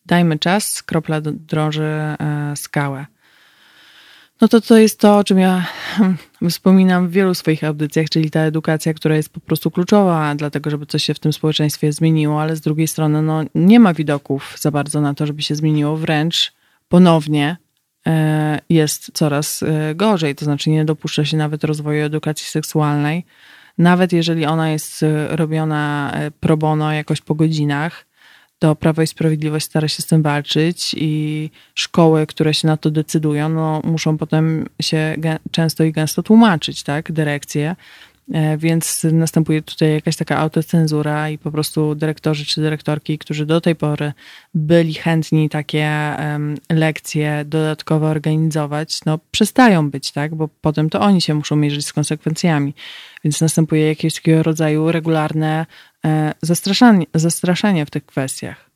[0.05, 2.17] Dajmy czas, kropla drąży e,
[2.55, 3.05] skałę.
[4.41, 5.65] No to to jest to, o czym ja
[5.95, 6.17] hmm,
[6.49, 10.85] wspominam w wielu swoich audycjach, czyli ta edukacja, która jest po prostu kluczowa, dlatego żeby
[10.85, 14.71] coś się w tym społeczeństwie zmieniło, ale z drugiej strony no, nie ma widoków za
[14.71, 16.53] bardzo na to, żeby się zmieniło, wręcz
[16.89, 17.57] ponownie
[18.07, 23.25] e, jest coraz e, gorzej, to znaczy nie dopuszcza się nawet rozwoju edukacji seksualnej,
[23.77, 28.05] nawet jeżeli ona jest e, robiona pro bono jakoś po godzinach,
[28.62, 32.91] to Prawo i Sprawiedliwość stara się z tym walczyć i szkoły, które się na to
[32.91, 35.16] decydują, no, muszą potem się
[35.51, 37.76] często i gęsto tłumaczyć, tak, dyrekcje.
[38.34, 43.61] E, więc następuje tutaj jakaś taka autocenzura i po prostu dyrektorzy czy dyrektorki, którzy do
[43.61, 44.13] tej pory
[44.53, 45.91] byli chętni takie
[46.69, 50.36] lekcje dodatkowo organizować, no przestają być, tak?
[50.36, 52.73] Bo potem to oni się muszą mierzyć z konsekwencjami.
[53.23, 55.65] Więc następuje jakieś takiego rodzaju regularne
[56.05, 58.69] e, zastraszanie, zastraszanie w tych kwestiach.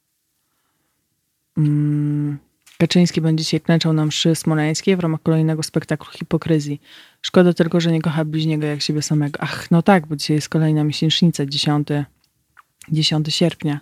[1.57, 2.37] Mm.
[2.77, 6.81] Kaczyński będzie dzisiaj klęczał na mszy smoleńskiej w ramach kolejnego spektaklu hipokryzji.
[7.25, 9.39] Szkoda tylko, że nie kocha bliźniego jak siebie samego.
[9.41, 11.87] Ach, no tak, bo dzisiaj jest kolejna miesięcznica, 10,
[12.91, 13.79] 10 sierpnia.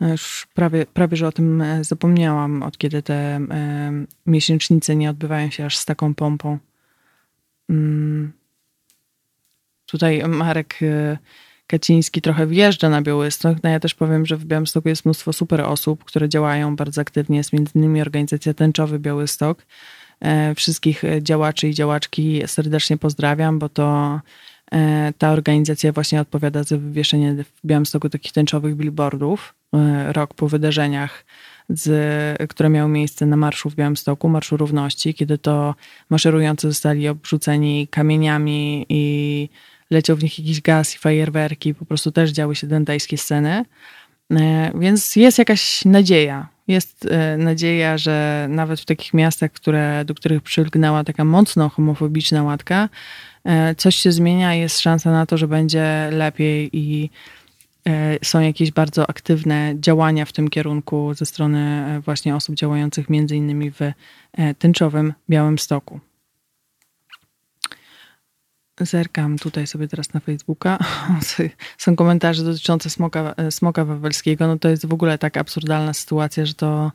[0.00, 3.40] Już prawie, prawie, że o tym e, zapomniałam, od kiedy te e,
[4.26, 6.58] miesięcznice nie odbywają się aż z taką pompą.
[7.68, 8.32] Mm.
[9.86, 11.18] Tutaj Marek e,
[11.66, 13.58] Kaciński trochę wjeżdża na Białystok.
[13.62, 17.36] No ja też powiem, że w Białymstoku jest mnóstwo super osób, które działają bardzo aktywnie.
[17.36, 19.66] Jest między innymi organizacja Tęczowy Białystok.
[20.20, 24.20] E, wszystkich działaczy i działaczki serdecznie pozdrawiam, bo to
[24.72, 30.48] e, ta organizacja właśnie odpowiada za wywieszenie w Białymstoku takich tęczowych billboardów e, rok po
[30.48, 31.24] wydarzeniach,
[31.68, 35.74] z, które miały miejsce na marszu w Białymstoku, Marszu Równości, kiedy to
[36.10, 39.48] maszerujący zostali obrzuceni kamieniami i
[39.90, 43.64] leciał w nich jakiś gaz i fajerwerki, po prostu też działy się dantejskie sceny.
[44.32, 46.48] E, więc jest jakaś nadzieja.
[46.70, 52.42] Jest e, nadzieja, że nawet w takich miastach, które, do których przylgnęła taka mocno homofobiczna
[52.42, 52.88] łatka,
[53.44, 57.10] e, coś się zmienia i jest szansa na to, że będzie lepiej i
[58.22, 63.70] są jakieś bardzo aktywne działania w tym kierunku ze strony właśnie osób działających między innymi
[63.70, 63.78] w
[64.58, 66.00] tęczowym Białym Stoku.
[68.84, 70.78] Zerkam tutaj sobie teraz na Facebooka.
[71.78, 74.46] Są komentarze dotyczące smoka, smoka wawelskiego.
[74.46, 76.92] No to jest w ogóle tak absurdalna sytuacja, że to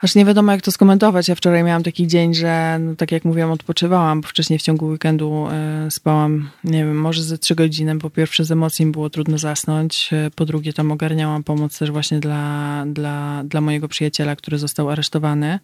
[0.00, 1.28] aż nie wiadomo, jak to skomentować.
[1.28, 4.86] Ja wczoraj miałam taki dzień, że no, tak jak mówiłam, odpoczywałam, bo wcześniej w ciągu
[4.86, 5.46] weekendu
[5.86, 7.98] y, spałam, nie wiem, może ze trzy godziny.
[7.98, 12.20] Po pierwsze z emocji było trudno zasnąć, e, po drugie tam ogarniałam pomoc też właśnie
[12.20, 15.58] dla, dla, dla mojego przyjaciela, który został aresztowany.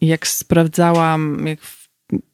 [0.00, 1.60] Jak sprawdzałam, jak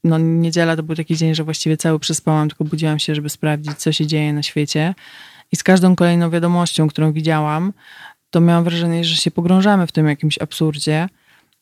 [0.05, 3.75] no, niedziela to był taki dzień, że właściwie cały przespałam, tylko budziłam się, żeby sprawdzić,
[3.77, 4.95] co się dzieje na świecie.
[5.53, 7.73] I z każdą kolejną wiadomością, którą widziałam,
[8.31, 11.09] to miałam wrażenie, że się pogrążamy w tym jakimś absurdzie,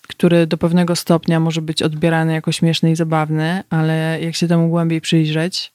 [0.09, 4.69] który do pewnego stopnia może być odbierany jako śmieszny i zabawny, ale jak się temu
[4.69, 5.73] głębiej przyjrzeć,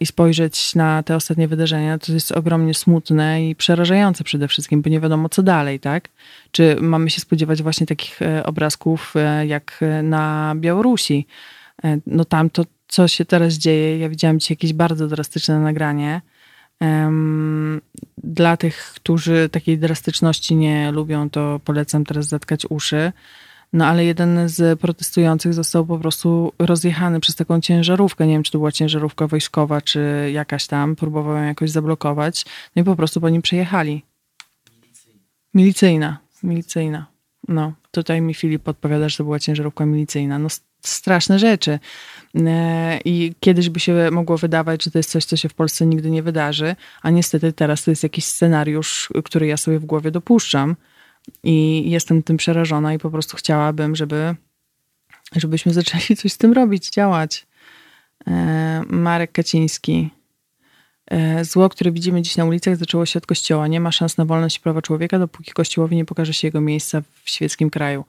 [0.00, 4.90] i spojrzeć na te ostatnie wydarzenia, to jest ogromnie smutne i przerażające przede wszystkim, bo
[4.90, 6.08] nie wiadomo co dalej, tak?
[6.50, 11.26] Czy mamy się spodziewać właśnie takich e, obrazków e, jak na Białorusi?
[12.06, 16.20] No tam to, co się teraz dzieje, ja widziałam dzisiaj jakieś bardzo drastyczne nagranie.
[18.18, 23.12] Dla tych, którzy takiej drastyczności nie lubią, to polecam teraz zatkać uszy.
[23.72, 28.26] No ale jeden z protestujących został po prostu rozjechany przez taką ciężarówkę.
[28.26, 30.96] Nie wiem, czy to była ciężarówka wojskowa, czy jakaś tam.
[30.96, 32.44] Próbował ją jakoś zablokować.
[32.76, 34.02] No i po prostu po nim przejechali.
[35.54, 36.18] Milicyjna.
[36.42, 37.06] Milicyjna.
[37.48, 40.38] No, tutaj mi Filip podpowiada, że to była ciężarówka milicyjna.
[40.38, 40.48] No,
[40.82, 41.78] straszne rzeczy.
[42.34, 45.86] E, I kiedyś by się mogło wydawać, że to jest coś, co się w Polsce
[45.86, 50.10] nigdy nie wydarzy, a niestety teraz to jest jakiś scenariusz, który ja sobie w głowie
[50.10, 50.76] dopuszczam
[51.42, 54.34] i jestem tym przerażona i po prostu chciałabym, żeby,
[55.36, 57.46] żebyśmy zaczęli coś z tym robić, działać.
[58.26, 60.10] E, Marek Kaciński.
[61.10, 63.66] E, zło, które widzimy dziś na ulicach, zaczęło się od kościoła.
[63.66, 67.02] Nie ma szans na wolność i prawa człowieka, dopóki kościołowi nie pokaże się jego miejsca
[67.24, 68.04] w świeckim kraju.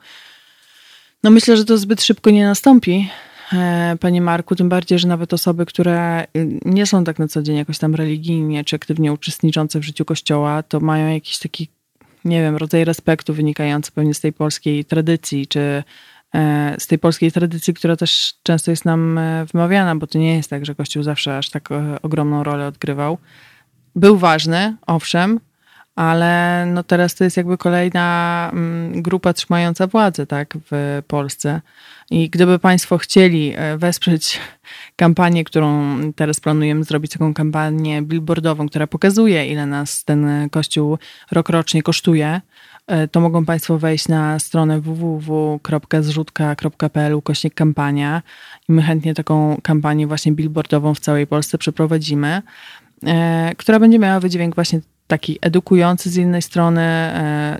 [1.22, 3.08] No myślę, że to zbyt szybko nie nastąpi,
[3.52, 6.26] e, Panie Marku, tym bardziej, że nawet osoby, które
[6.64, 10.62] nie są tak na co dzień jakoś tam religijnie czy aktywnie uczestniczące w życiu Kościoła,
[10.62, 11.68] to mają jakiś taki
[12.24, 15.82] nie wiem, rodzaj respektu wynikający pewnie z tej polskiej tradycji, czy
[16.34, 20.36] e, z tej polskiej tradycji, która też często jest nam e, wymawiana, bo to nie
[20.36, 23.18] jest tak, że Kościół zawsze aż tak e, ogromną rolę odgrywał.
[23.94, 25.40] Był ważny, owszem,
[25.98, 31.60] ale no teraz to jest jakby kolejna mm, grupa trzymająca władzę tak, w Polsce.
[32.10, 34.40] I gdyby Państwo chcieli e, wesprzeć
[34.96, 40.98] kampanię, którą teraz planujemy zrobić, taką kampanię billboardową, która pokazuje, ile nas ten kościół
[41.30, 42.40] rokrocznie kosztuje,
[42.86, 48.22] e, to mogą Państwo wejść na stronę www.zrzutka.pl kośnik kampania
[48.68, 52.42] i my chętnie taką kampanię właśnie billboardową w całej Polsce przeprowadzimy,
[53.06, 57.12] e, która będzie miała wydźwięk właśnie taki edukujący z jednej strony,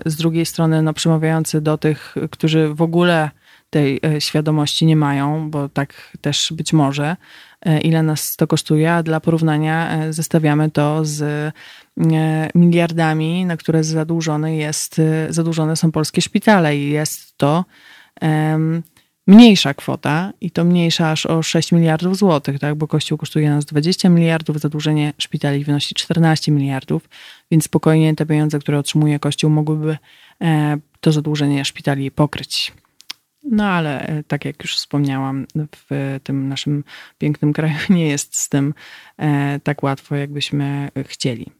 [0.05, 3.29] z drugiej strony no, przemawiający do tych, którzy w ogóle
[3.69, 7.15] tej świadomości nie mają, bo tak też być może,
[7.81, 11.53] ile nas to kosztuje, a dla porównania zestawiamy to z
[12.55, 17.65] miliardami, na które zadłużone, jest, zadłużone są polskie szpitale i jest to
[19.27, 22.75] mniejsza kwota i to mniejsza aż o 6 miliardów złotych, tak?
[22.75, 27.09] bo Kościół kosztuje nas 20 miliardów, zadłużenie szpitali wynosi 14 miliardów,
[27.51, 29.97] więc spokojnie te pieniądze, które otrzymuje Kościół, mogłyby
[30.41, 32.73] e, to zadłużenie szpitali pokryć.
[33.43, 35.45] No ale e, tak jak już wspomniałam,
[35.75, 36.83] w tym naszym
[37.17, 38.73] pięknym kraju nie jest z tym
[39.17, 41.51] e, tak łatwo, jakbyśmy chcieli.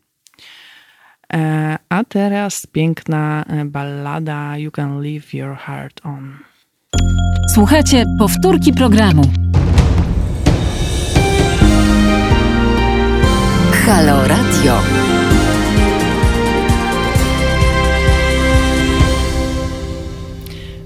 [1.89, 6.49] A teraz piękna ballada You Can Leave Your Heart On.
[7.47, 9.21] Słuchajcie powtórki programu.
[13.85, 14.73] Halo Radio.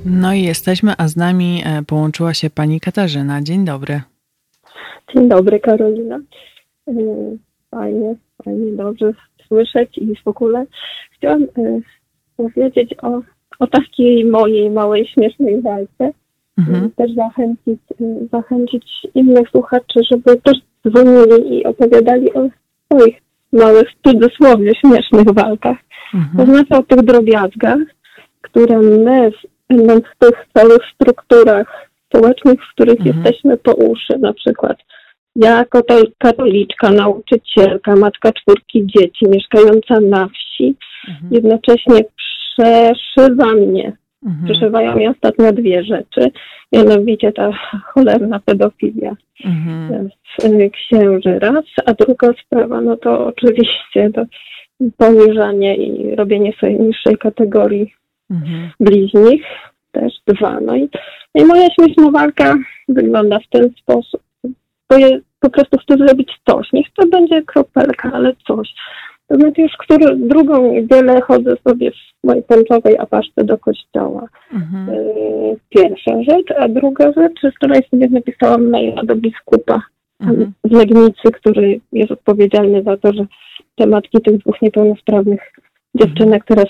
[0.06, 3.42] No i jesteśmy, a z nami e, połączyła się pani Katarzyna.
[3.42, 4.02] Dzień dobry.
[5.14, 6.20] Dzień dobry, Karolina.
[6.88, 6.94] E,
[7.72, 9.14] fajnie, fajnie, dobrze
[9.48, 10.66] słyszeć i w ogóle
[11.12, 11.48] chciałam e,
[12.38, 13.22] powiedzieć o,
[13.60, 16.14] o takiej mojej małej, śmiesznej walce
[16.58, 16.92] mhm.
[16.92, 17.80] też zachęcić,
[18.32, 18.86] zachęcić
[19.16, 22.50] innych słuchaczy, żeby też dzwonili i opowiadali o
[22.86, 23.22] swoich
[23.54, 25.78] małych, w cudzysłowie, śmiesznych walkach.
[26.14, 26.38] Mhm.
[26.38, 27.80] To znaczy o tych drobiazgach,
[28.42, 29.32] które my,
[29.70, 33.16] będąc w tych całych strukturach społecznych, w których mhm.
[33.16, 34.78] jesteśmy po uszy, na przykład
[35.36, 35.82] ja jako
[36.18, 40.76] katoliczka, nauczycielka, matka czwórki dzieci, mieszkająca na wsi,
[41.10, 41.34] mhm.
[41.34, 44.46] jednocześnie przeszywa mnie Mhm.
[44.46, 46.32] Przeszywają mi ostatnio dwie rzeczy.
[46.72, 47.52] Mianowicie ta
[47.84, 49.16] cholerna pedofilia
[49.46, 50.10] mhm.
[50.72, 54.26] księży raz, a druga sprawa, no to oczywiście to
[54.98, 57.94] poniżanie i robienie sobie niższej kategorii
[58.32, 58.70] mhm.
[58.80, 59.44] bliźnich.
[59.92, 60.60] Też dwa.
[60.60, 60.90] No i,
[61.36, 62.56] i moja śmieszna walka
[62.88, 64.22] wygląda w ten sposób.
[64.90, 65.08] Bo ja
[65.40, 66.74] po prostu chcę zrobić coś.
[66.74, 68.74] Niech to będzie kropelka, ale coś.
[69.34, 74.28] To znaczy już który, drugą niedzielę chodzę sobie w mojej tęczowej apaszce do kościoła.
[74.54, 74.90] Mhm.
[74.90, 79.82] Y, pierwsza rzecz, a druga rzecz, wczoraj sobie napisałam maila do biskupa
[80.20, 80.54] mhm.
[80.64, 83.26] z Legnicy, który jest odpowiedzialny za to, że
[83.76, 85.40] te matki tych dwóch niepełnosprawnych
[85.96, 86.44] dziewczynek mhm.
[86.48, 86.70] teraz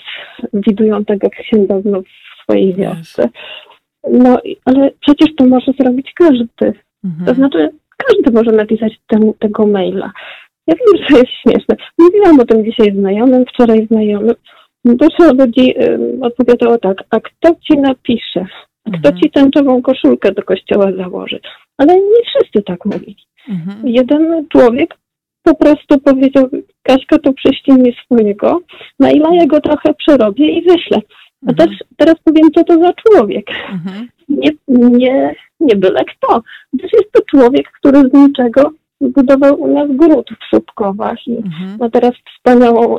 [0.54, 3.28] widują tego księdza znów w swojej wiosce.
[4.10, 6.80] No, ale przecież to może zrobić każdy.
[7.04, 7.26] Mhm.
[7.26, 10.12] To znaczy, każdy może napisać ten, tego maila.
[10.66, 11.76] Ja wiem, że to jest śmieszne.
[11.98, 14.34] Mówiłam o tym dzisiaj znajomym, wczoraj znajomym.
[14.84, 18.46] Dużo ludzi y, odpowiadało tak, a kto ci napisze?
[18.88, 19.16] Kto mhm.
[19.16, 21.40] ci tęczową koszulkę do kościoła założy?
[21.78, 23.16] Ale nie wszyscy tak mówili.
[23.48, 23.88] Mhm.
[23.88, 24.94] Jeden człowiek
[25.42, 26.48] po prostu powiedział,
[26.82, 28.60] Kaśka, to przyślij mi swojego,
[28.98, 30.98] na ile ja go trochę przerobię i wyślę.
[31.46, 31.56] A mhm.
[31.68, 33.46] też, teraz powiem, co to za człowiek.
[33.72, 34.08] Mhm.
[34.28, 36.42] Nie, nie, nie byle kto.
[36.80, 41.76] Też jest to człowiek, który z niczego zbudował u nas gród w Szubkowach i mhm.
[41.80, 42.98] ma teraz wspaniałą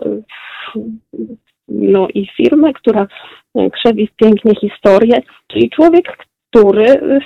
[1.67, 3.07] no i firmę, która
[3.55, 6.17] e, krzewi pięknie historię, czyli człowiek,
[6.49, 7.19] który,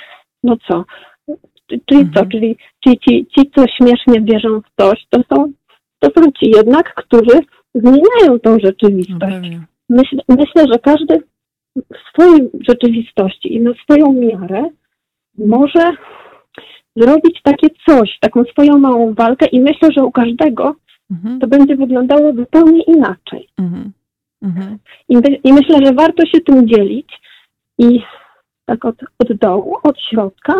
[0.43, 0.85] no co,
[1.85, 2.13] czyli mhm.
[2.13, 2.57] co, czyli
[2.87, 5.51] ci, ci, ci, co śmiesznie wierzą w coś, to są,
[5.99, 7.39] to są ci jednak, którzy
[7.75, 9.49] zmieniają tą rzeczywistość.
[9.89, 11.23] No myślę, że każdy
[11.75, 14.69] w swojej rzeczywistości i na swoją miarę
[15.37, 15.91] może
[16.95, 20.75] zrobić takie coś, taką swoją małą walkę i myślę, że u każdego
[21.11, 21.39] mhm.
[21.39, 23.47] to będzie wyglądało zupełnie inaczej.
[23.57, 23.91] Mhm.
[24.41, 24.77] Mhm.
[25.09, 27.07] I, I, myślę, że warto się tym dzielić
[27.77, 28.01] i
[28.65, 30.53] tak od, od dołu, od środka.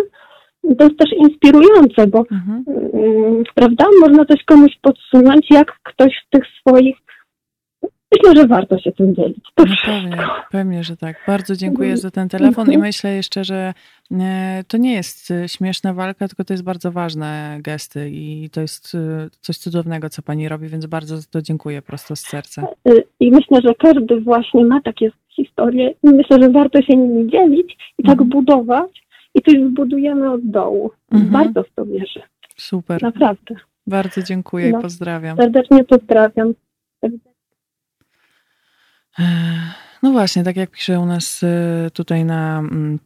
[0.77, 2.63] To jest też inspirujące, bo mhm.
[2.93, 6.95] mm, prawda, można coś komuś podsunąć, jak ktoś w tych swoich
[8.11, 9.45] Myślę, że warto się tym dzielić.
[9.55, 10.17] To no pewnie,
[10.51, 11.15] pewnie, że tak.
[11.27, 13.73] Bardzo dziękuję za ten telefon i myślę jeszcze, że
[14.11, 18.61] e, to nie jest e, śmieszna walka, tylko to jest bardzo ważne gesty i to
[18.61, 22.67] jest e, coś cudownego, co pani robi, więc bardzo za to dziękuję prosto z serca.
[23.19, 27.77] I myślę, że każdy właśnie ma takie historie i myślę, że warto się nimi dzielić
[27.97, 28.29] i tak mhm.
[28.29, 29.03] budować
[29.35, 30.91] i coś zbudujemy od dołu.
[31.11, 31.31] Mhm.
[31.31, 32.21] Bardzo w to wierzę.
[32.57, 33.03] Super.
[33.03, 33.55] Naprawdę.
[33.87, 34.79] Bardzo dziękuję no.
[34.79, 35.37] i pozdrawiam.
[35.37, 36.53] Serdecznie pozdrawiam.
[40.03, 42.99] No właśnie, tak jak pisze u nas e, tutaj na, mm,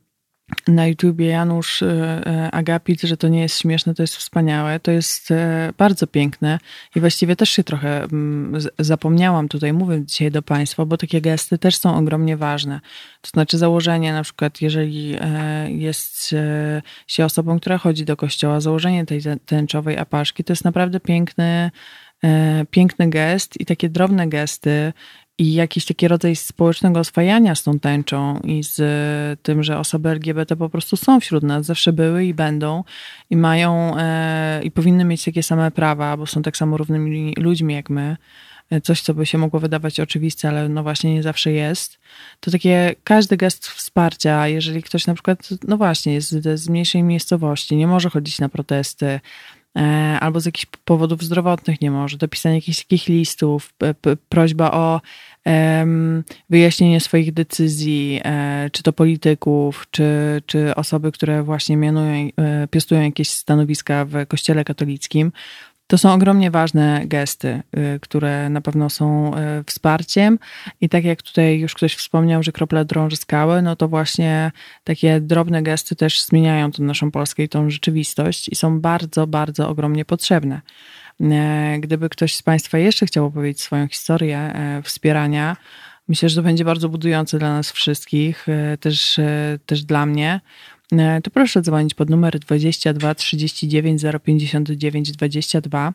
[0.68, 1.88] na YouTubie Janusz e,
[2.26, 5.30] e, Agapit, że to nie jest śmieszne, to jest wspaniałe, to jest
[5.78, 6.60] bardzo piękne
[6.96, 11.58] i właściwie też się trochę mm, zapomniałam tutaj, mówię dzisiaj do Państwa, bo takie gesty
[11.58, 12.80] też są ogromnie ważne.
[13.22, 15.18] To znaczy założenie na przykład, jeżeli
[15.68, 16.36] jest
[17.08, 21.72] się osobą, która chodzi do kościoła, założenie tej tęczowej apaszki, to jest naprawdę piękny,
[22.72, 24.94] piękny gest i takie drobne gesty
[25.44, 28.80] i jakiś taki rodzaj społecznego oswajania z tą tęczą i z
[29.42, 32.84] tym, że osoby LGBT po prostu są wśród nas, zawsze były i będą
[33.30, 37.74] i mają e, i powinny mieć takie same prawa, bo są tak samo równymi ludźmi
[37.74, 38.18] jak my.
[38.70, 42.00] E, coś, co by się mogło wydawać oczywiste, ale no właśnie nie zawsze jest.
[42.40, 47.76] To takie każdy gest wsparcia, jeżeli ktoś na przykład, no właśnie, jest z mniejszej miejscowości,
[47.76, 49.20] nie może chodzić na protesty, E,
[50.20, 53.74] albo z jakichś powodów zdrowotnych nie może, dopisanie jakichś takich listów,
[54.30, 55.02] prośba o
[56.50, 63.02] wyjaśnienie swoich decyzji, e, czy to polityków, czy, czy osoby, które właśnie mianują, e, piastują
[63.02, 65.32] jakieś stanowiska w kościele katolickim,
[65.94, 70.40] to są ogromnie ważne gesty, y, które na pewno są y, wsparciem.
[70.82, 74.52] I tak jak tutaj już ktoś wspomniał, że krople drąży skały, no to właśnie
[74.84, 79.70] takie drobne gesty też zmieniają tą naszą Polskę i tą rzeczywistość i są bardzo, bardzo
[79.70, 80.62] ogromnie potrzebne.
[81.22, 85.58] E, gdyby ktoś z Państwa jeszcze chciał opowiedzieć swoją historię wspierania,
[86.08, 88.48] myślę, że to będzie bardzo budujące dla nas wszystkich,
[88.80, 89.20] też,
[89.66, 90.40] też dla mnie.
[91.00, 95.94] E, to proszę dzwonić pod numer 22 39 059 22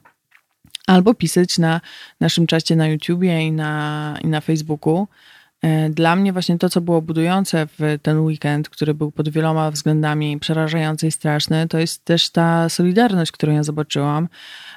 [0.86, 1.80] albo pisać na
[2.20, 5.09] naszym czacie na YouTubie i na, i na Facebooku.
[5.62, 9.70] E, dla mnie właśnie to, co było budujące w ten weekend, który był pod wieloma
[9.70, 14.28] względami przerażający i straszny, to jest też ta solidarność, którą ja zobaczyłam,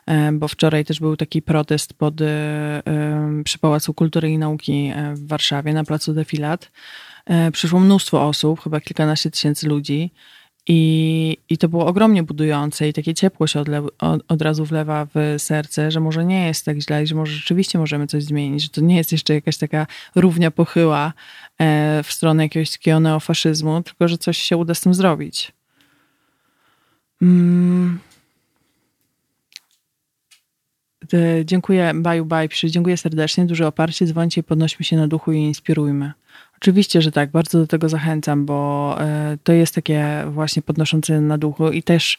[0.05, 2.15] e, bo wczoraj też był taki protest pod,
[3.43, 7.10] przy Pałacu Kultury i Nauki w Warszawie na placu Defilat E,
[7.51, 10.11] przyszło mnóstwo osób, chyba kilkanaście tysięcy ludzi.
[10.67, 15.07] I, I to było ogromnie budujące i takie ciepło się odle, od, od, razu wlewa
[15.15, 18.69] w serce, że może nie jest tak źle, że może rzeczywiście możemy coś zmienić, że
[18.69, 21.13] to nie jest jeszcze jakaś taka równia pochyła
[21.59, 25.51] e, w stronę jakiegoś takiego neofaszyzmu, tylko że coś się uda z tym zrobić.
[27.21, 27.99] Mm.
[31.45, 36.11] Dziękuję, baju, baj, dziękuję serdecznie, duże oparcie, dzwońcie, podnośmy się na duchu i inspirujmy.
[36.61, 41.37] Oczywiście, że tak, bardzo do tego zachęcam, bo e, to jest takie właśnie podnoszące na
[41.37, 42.17] duchu i też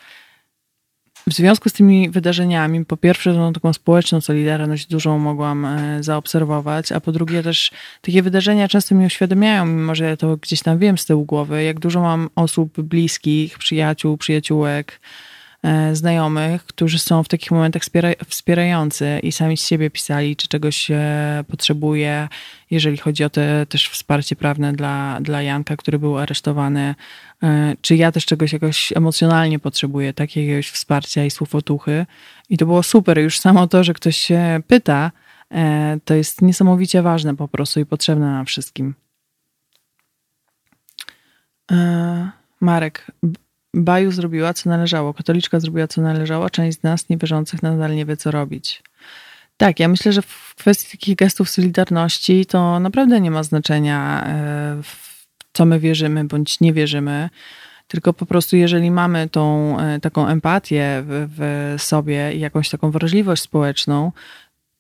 [1.27, 6.93] w związku z tymi wydarzeniami, po pierwsze, tą taką społeczną solidarność dużą mogłam e, zaobserwować,
[6.93, 7.71] a po drugie też
[8.01, 11.63] takie wydarzenia często mi uświadamiają, mimo że ja to gdzieś tam wiem z tyłu głowy,
[11.63, 15.01] jak dużo mam osób bliskich, przyjaciół, przyjaciółek,
[15.93, 17.83] znajomych, którzy są w takich momentach
[18.29, 20.89] wspierający i sami z siebie pisali, czy czegoś
[21.49, 22.29] potrzebuje,
[22.73, 26.95] jeżeli chodzi o te też wsparcie prawne dla, dla Janka, który był aresztowany,
[27.43, 32.07] e, czy ja też czegoś jakoś emocjonalnie potrzebuję, jakiegoś wsparcia i słów otuchy.
[32.49, 33.19] I to było super.
[33.19, 35.11] Już samo to, że ktoś się pyta,
[35.51, 38.95] e, to jest niesamowicie ważne po prostu i potrzebne nam wszystkim.
[42.61, 43.11] Marek,
[43.75, 48.17] Baju zrobiła, co należało, katoliczka zrobiła, co należało, część z nas niewierzących nadal nie wie,
[48.17, 48.83] co robić.
[49.57, 54.83] Tak, ja myślę, że w kwestii takich gestów solidarności to naprawdę nie ma znaczenia, e,
[54.83, 57.31] w co my wierzymy bądź nie wierzymy.
[57.89, 61.27] Tylko po prostu, jeżeli mamy tą e, taką empatię w,
[61.79, 64.13] w sobie i jakąś taką wrażliwość społeczną,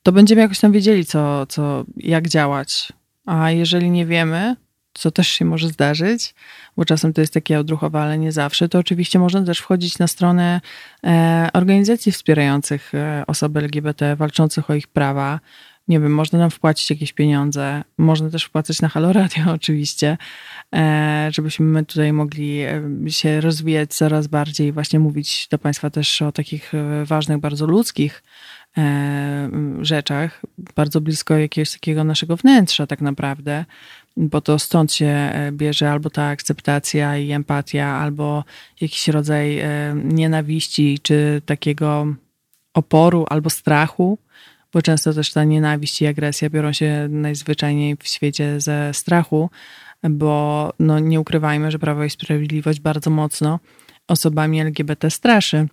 [0.03, 2.93] to będziemy jakoś tam wiedzieli, co, co, jak działać.
[3.27, 4.57] A jeżeli nie wiemy,
[4.95, 6.35] co też się może zdarzyć,
[6.77, 10.07] bo czasem to jest takie odruchowe, ale nie zawsze, to oczywiście można też wchodzić na
[10.07, 10.61] stronę
[11.07, 15.41] e, organizacji wspierających e, osoby LGBT, walczących o ich prawa.
[15.89, 20.19] Nie wiem, można nam wpłacić jakieś pieniądze, można też wpłacać na Halo Radio oczywiście,
[20.75, 22.61] e, żebyśmy my tutaj mogli
[23.09, 26.73] się rozwijać coraz bardziej, właśnie mówić do Państwa też o takich
[27.05, 28.23] ważnych, bardzo ludzkich
[29.81, 30.43] rzeczach,
[30.77, 33.65] bardzo blisko jakiegoś takiego naszego wnętrza tak naprawdę,
[34.17, 38.45] bo to stąd się e, bierze albo ta akceptacja i empatia, albo
[38.81, 42.07] jakiś rodzaj e, nienawiści, czy takiego
[42.75, 44.19] oporu, albo strachu,
[44.73, 49.51] bo często też ta nienawiść i agresja biorą się najzwyczajniej w świecie ze strachu,
[50.11, 53.61] bo no, nie ukrywajmy, że Prawo i Sprawiedliwość bardzo mocno
[54.09, 55.69] osobami LGBT straszy.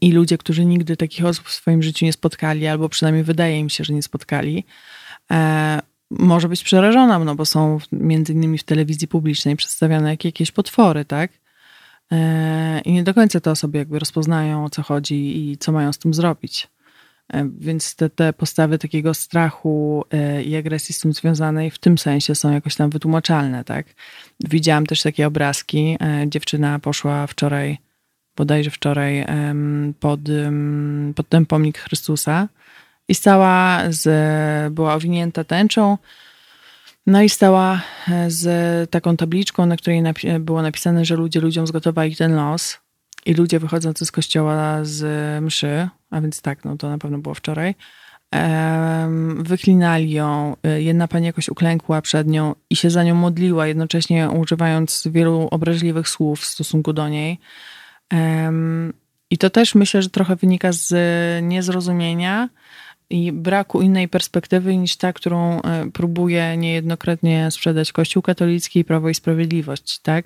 [0.00, 3.70] I ludzie, którzy nigdy takich osób w swoim życiu nie spotkali, albo przynajmniej wydaje im
[3.70, 4.64] się, że nie spotkali,
[5.30, 5.80] e,
[6.10, 11.04] może być przerażona, no bo są między innymi w telewizji publicznej przedstawiane jak jakieś potwory,
[11.04, 11.30] tak?
[12.12, 15.92] E, I nie do końca te osoby jakby rozpoznają o co chodzi i co mają
[15.92, 16.68] z tym zrobić.
[17.32, 21.98] E, więc te, te postawy takiego strachu e, i agresji z tym związanej w tym
[21.98, 23.86] sensie są jakoś tam wytłumaczalne, tak?
[24.40, 25.98] Widziałam też takie obrazki.
[26.26, 27.78] Dziewczyna poszła wczoraj,
[28.36, 29.26] bodajże wczoraj,
[30.00, 30.20] pod,
[31.14, 32.48] pod ten pomnik Chrystusa
[33.10, 34.04] i stała z,
[34.72, 35.98] była owinięta tęczą,
[37.06, 41.66] no i stała e, z taką tabliczką, na której napi było napisane, że ludzie ludziom
[41.66, 42.78] zgotowali ten los
[43.26, 45.04] i ludzie wychodzący z kościoła z
[45.44, 47.74] mszy, a więc tak, no to na pewno było wczoraj,
[49.36, 55.08] Wyklinali ją, jedna pani jakoś uklękła przed nią i się za nią modliła, jednocześnie używając
[55.10, 57.38] wielu obraźliwych słów w stosunku do niej.
[59.30, 60.94] I to też myślę, że trochę wynika z
[61.42, 62.48] niezrozumienia
[63.10, 69.08] i braku innej perspektywy niż ta, którą e, próbuje niejednokrotnie sprzedać Kościół katolicki i Prawo
[69.08, 70.24] i Sprawiedliwość, tak?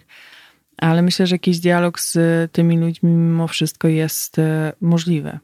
[0.77, 2.17] Ale myślę, że jakiś dialog z
[2.53, 5.39] tymi ludźmi mimo wszystko jest e, możliwy.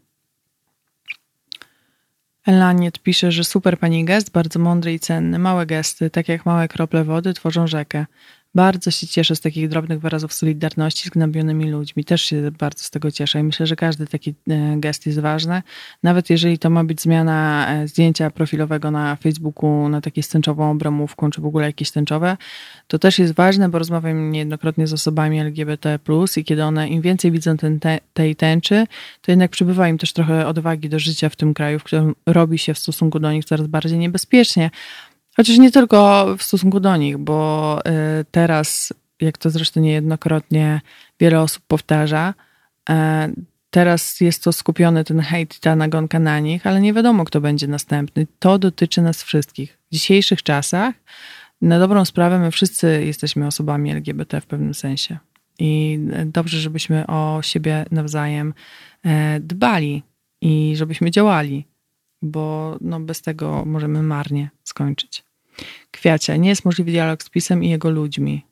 [2.47, 5.39] Elaniet pisze, że super pani gest, bardzo mądry i cenny.
[5.39, 8.07] Małe gesty, tak jak małe krople wody, tworzą rzekę.
[8.55, 12.05] Bardzo się cieszę z takich drobnych wyrazów solidarności z gnębionymi ludźmi.
[12.05, 15.63] Też się bardzo z tego cieszę i myślę, że każdy taki e, gest jest ważny.
[16.03, 21.31] Nawet jeżeli to ma być zmiana e, zdjęcia profilowego na Facebooku na takiej stęczową obramówką,
[21.31, 22.37] czy w ogóle jakieś tęczowe,
[22.87, 25.99] to też jest ważne, bo rozmawiam niejednokrotnie z osobami LGBT+,
[26.37, 28.87] i kiedy one im więcej widzą ten, te, tej tęczy,
[29.23, 32.59] to jednak przybywa im też trochę odwagi do życia w tym kraju, w którym robi
[32.59, 34.71] się w stosunku do nich coraz bardziej niebezpiecznie.
[35.41, 37.79] Chociaż nie tylko w stosunku do nich, bo
[38.21, 40.81] y, teraz, jak to zresztą niejednokrotnie
[41.21, 42.35] wiele osób powtarza,
[42.91, 43.31] e,
[43.71, 47.41] teraz jest to skupiony ten hejt i ta nagonka na nich, ale nie wiadomo, kto
[47.41, 48.27] będzie następny.
[48.39, 49.79] To dotyczy nas wszystkich.
[49.91, 50.95] W dzisiejszych czasach,
[51.63, 55.19] na dobrą sprawę, my wszyscy jesteśmy osobami LGBT w pewnym sensie.
[55.59, 58.55] I dobrze, żebyśmy o siebie nawzajem
[59.05, 60.03] e, dbali
[60.41, 61.67] i żebyśmy działali,
[62.23, 65.30] bo no bez tego możemy marnie skończyć.
[65.91, 68.45] Kwiacie, nie jest możliwy dialog z pisem i jego ludźmi.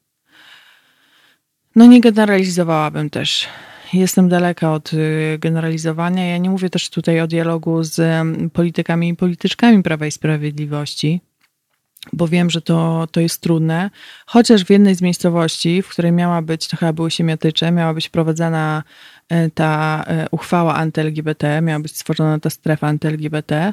[1.76, 3.48] No nie generalizowałabym też.
[3.92, 6.26] Jestem daleka od y, generalizowania.
[6.26, 11.20] Ja nie mówię też tutaj o dialogu z politykami i polityczkami Prawa i Sprawiedliwości,
[12.12, 13.90] bo wiem, że to, to jest trudne.
[14.26, 18.08] Chociaż w jednej z miejscowości, w której miała być, to chyba były Siemiatycze, miała być
[18.08, 18.82] prowadzona
[19.32, 23.72] y, ta y, uchwała anty-LGBT, miała być stworzona ta strefa anty-LGBT,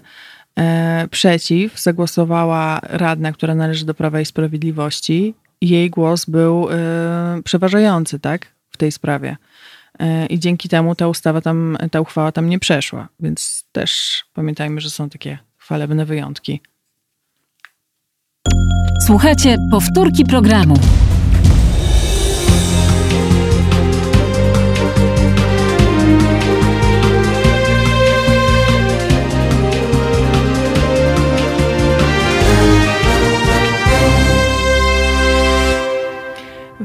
[1.11, 5.35] przeciw zagłosowała radna, która należy do Prawa i Sprawiedliwości.
[5.61, 6.75] Jej głos był e,
[7.43, 9.37] przeważający, tak, w tej sprawie.
[9.99, 13.07] E, I dzięki temu ta ustawa tam, ta uchwała tam nie przeszła.
[13.19, 16.61] Więc też pamiętajmy, że są takie chwalebne wyjątki.
[19.05, 20.75] Słuchajcie, powtórki programu.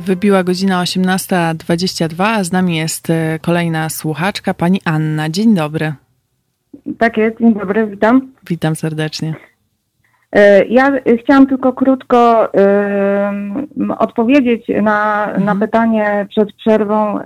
[0.06, 5.28] Wybiła godzina 18.22, a z nami jest e, kolejna słuchaczka, pani Anna.
[5.28, 5.92] Dzień dobry.
[6.98, 8.32] Tak jest, dzień dobry, witam.
[8.48, 9.34] Witam serdecznie.
[10.32, 10.92] E, ja
[11.22, 12.48] chciałam tylko krótko
[13.98, 15.44] odpowiedzieć na, mhm.
[15.44, 17.22] na pytanie przed przerwą, y,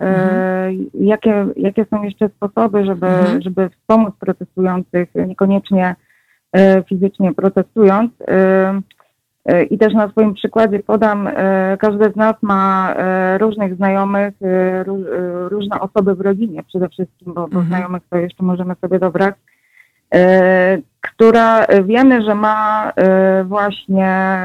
[0.95, 3.43] jakie, jakie są jeszcze sposoby, żeby, mhm.
[3.43, 5.95] żeby wspomóc protestujących, niekoniecznie
[6.89, 8.13] fizycznie protestując.
[8.29, 8.81] E,
[9.71, 14.35] I też na swoim przykładzie podam, e, każdy z nas ma e, różnych znajomych,
[15.49, 17.67] różne osoby w rodzinie przede wszystkim, bo, bo mhm.
[17.67, 19.35] znajomych to jeszcze możemy sobie dobrać,
[21.01, 22.93] która wiemy, że ma
[23.45, 24.39] właśnie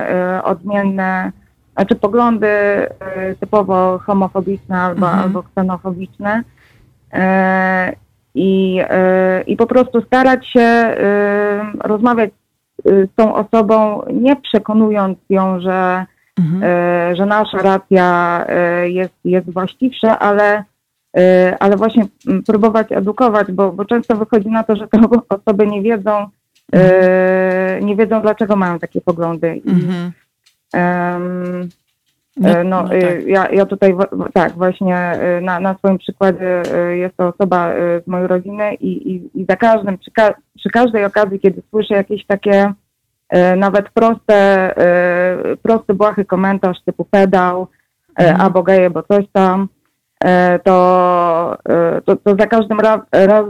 [0.44, 1.32] odmienne,
[1.74, 2.48] znaczy poglądy
[3.40, 5.24] typowo homofobiczne albo, mhm.
[5.24, 6.44] albo ksenofobiczne.
[8.36, 8.82] I,
[9.48, 10.96] I po prostu starać się
[11.80, 12.32] rozmawiać
[12.86, 16.06] z tą osobą, nie przekonując ją, że,
[16.40, 16.64] mhm.
[17.12, 18.46] Y, że nasza racja
[18.86, 20.64] y, jest, jest właściwsza, ale,
[21.60, 22.06] ale właśnie
[22.48, 25.00] próbować edukować, bo, bo często wychodzi na to, że te
[25.30, 26.28] osoby nie wiedzą,
[26.72, 27.86] mhm.
[27.86, 29.62] nie wiedzą dlaczego mają takie poglądy.
[29.66, 30.12] Mhm.
[30.74, 31.70] um,
[32.40, 33.28] no, no, no tak.
[33.28, 33.96] ja, ja tutaj
[34.34, 35.12] tak właśnie
[35.42, 37.74] na, na swoim przykładzie jest to osoba
[38.04, 41.94] z mojej rodziny i, i, i za każdym, przy, ka przy każdej okazji, kiedy słyszę
[41.94, 42.74] jakieś takie
[43.58, 44.74] nawet proste,
[45.62, 47.68] prosty, błahy komentarz typu pedał
[48.16, 48.42] mhm.
[48.42, 49.68] albo geje, bo coś tam,
[50.64, 51.58] to,
[52.06, 53.46] to, to za, każdym raz, raz,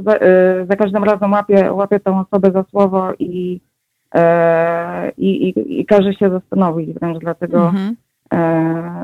[0.70, 3.62] za każdym razem łapię, łapię tą osobę za słowo i,
[5.18, 7.96] i, i, i każe się zastanowić wręcz dlatego, mhm.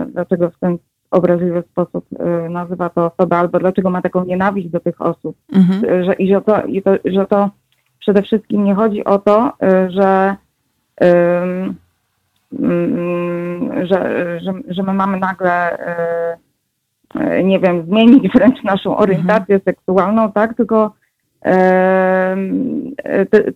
[0.08, 0.78] Dlaczego w ten
[1.12, 2.06] obraźliwy sposób
[2.50, 5.38] nazywa to osobę, albo dlaczego ma taką nienawiść do tych osób.
[5.54, 6.06] Mhm.
[6.06, 7.50] Że, I że to, i to, że to
[8.00, 9.52] przede wszystkim nie chodzi o to,
[9.90, 10.36] że
[12.60, 15.78] Mm, że, że, że my mamy nagle,
[17.16, 19.62] e, nie wiem, zmienić wręcz naszą orientację mhm.
[19.62, 20.54] seksualną, tak?
[20.54, 20.94] Tylko,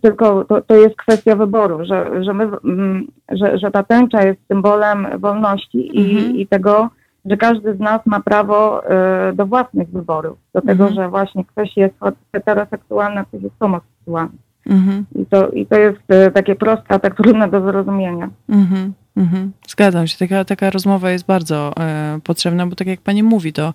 [0.02, 4.40] tylko to, to jest kwestia wyboru, że, że, my, mm, że, że ta tęcza jest
[4.48, 6.36] symbolem wolności i, mhm.
[6.36, 6.88] i tego,
[7.24, 10.94] że każdy z nas ma prawo e, do własnych wyborów, do tego, mhm.
[10.94, 11.94] że właśnie ktoś jest
[12.32, 14.38] heteroseksualny, ktoś jest homoseksualny.
[14.66, 15.04] Mhm.
[15.14, 16.00] I, to, I to jest
[16.34, 18.28] takie proste, a tak trudne do zrozumienia.
[18.48, 18.92] Mhm.
[19.16, 19.52] Mhm.
[19.68, 20.18] Zgadzam się.
[20.18, 23.74] Taka, taka rozmowa jest bardzo e, potrzebna, bo tak jak pani mówi, to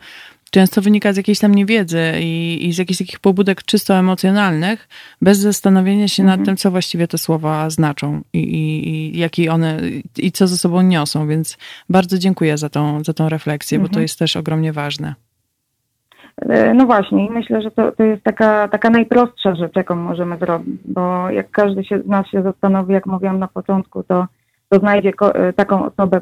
[0.51, 4.87] często wynika z jakiejś tam niewiedzy i, i z jakichś takich pobudek czysto emocjonalnych,
[5.21, 6.39] bez zastanowienia się mhm.
[6.39, 9.79] nad tym, co właściwie te słowa znaczą i, i, i jaki one,
[10.17, 11.27] i co ze sobą niosą.
[11.27, 11.57] Więc
[11.89, 13.83] bardzo dziękuję za tą, za tą refleksję, mhm.
[13.83, 14.01] bo to mhm.
[14.01, 15.15] jest też ogromnie ważne.
[16.41, 20.79] E, no właśnie, myślę, że to, to jest taka, taka najprostsza rzecz, jaką możemy zrobić,
[20.85, 24.27] bo jak każdy się, z nas się zastanowi, jak mówiłam na początku, to,
[24.69, 26.21] to znajdzie ko, e, taką osobę e,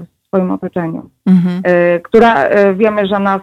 [0.00, 1.62] w swoim otoczeniu, mhm.
[2.02, 3.40] która wiemy, że nas,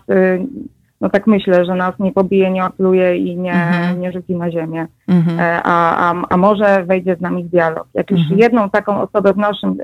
[1.02, 4.00] no tak myślę, że nas nie pobije, nie opluje i nie, mhm.
[4.00, 5.62] nie rzuci na ziemię, mhm.
[5.64, 7.88] a, a, a może wejdzie z nami w dialog.
[7.94, 8.40] Jak już mhm.
[8.40, 9.78] jedną taką osobę w naszym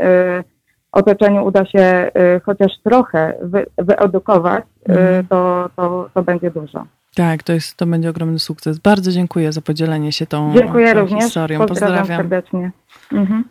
[0.91, 2.11] otoczeniu uda się
[2.43, 5.27] chociaż trochę wy, wyedukować, mhm.
[5.27, 6.85] to, to, to będzie dużo.
[7.15, 8.79] Tak, to, jest, to będzie ogromny sukces.
[8.79, 11.23] Bardzo dziękuję za podzielenie się tą, dziękuję tą również.
[11.23, 11.59] historią.
[11.59, 12.17] Pozdrawiam, Pozdrawiam.
[12.17, 12.71] serdecznie.
[13.11, 13.43] Mhm.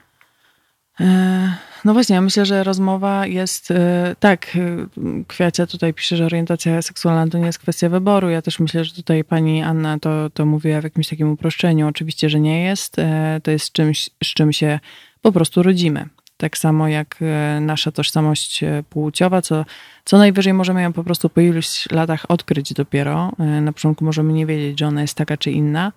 [1.00, 1.04] E,
[1.86, 6.82] no właśnie, ja myślę, że rozmowa jest, e, tak, e, Kwiacia tutaj pisze, że orientacja
[6.82, 8.30] seksualna to nie jest kwestia wyboru.
[8.30, 11.88] Ja też myślę, że tutaj pani Anna to, to mówiła w jakimś takim uproszczeniu.
[11.88, 12.96] Oczywiście, że nie jest.
[13.42, 14.80] To jest czymś, z czym się
[15.22, 17.18] po prostu rodzimy tak samo jak
[17.60, 19.64] nasza tożsamość płciowa, co,
[20.04, 23.32] co najwyżej możemy ją po prostu po iluś latach odkryć dopiero.
[23.38, 25.92] Na początku możemy nie wiedzieć, że ona jest taka czy inna,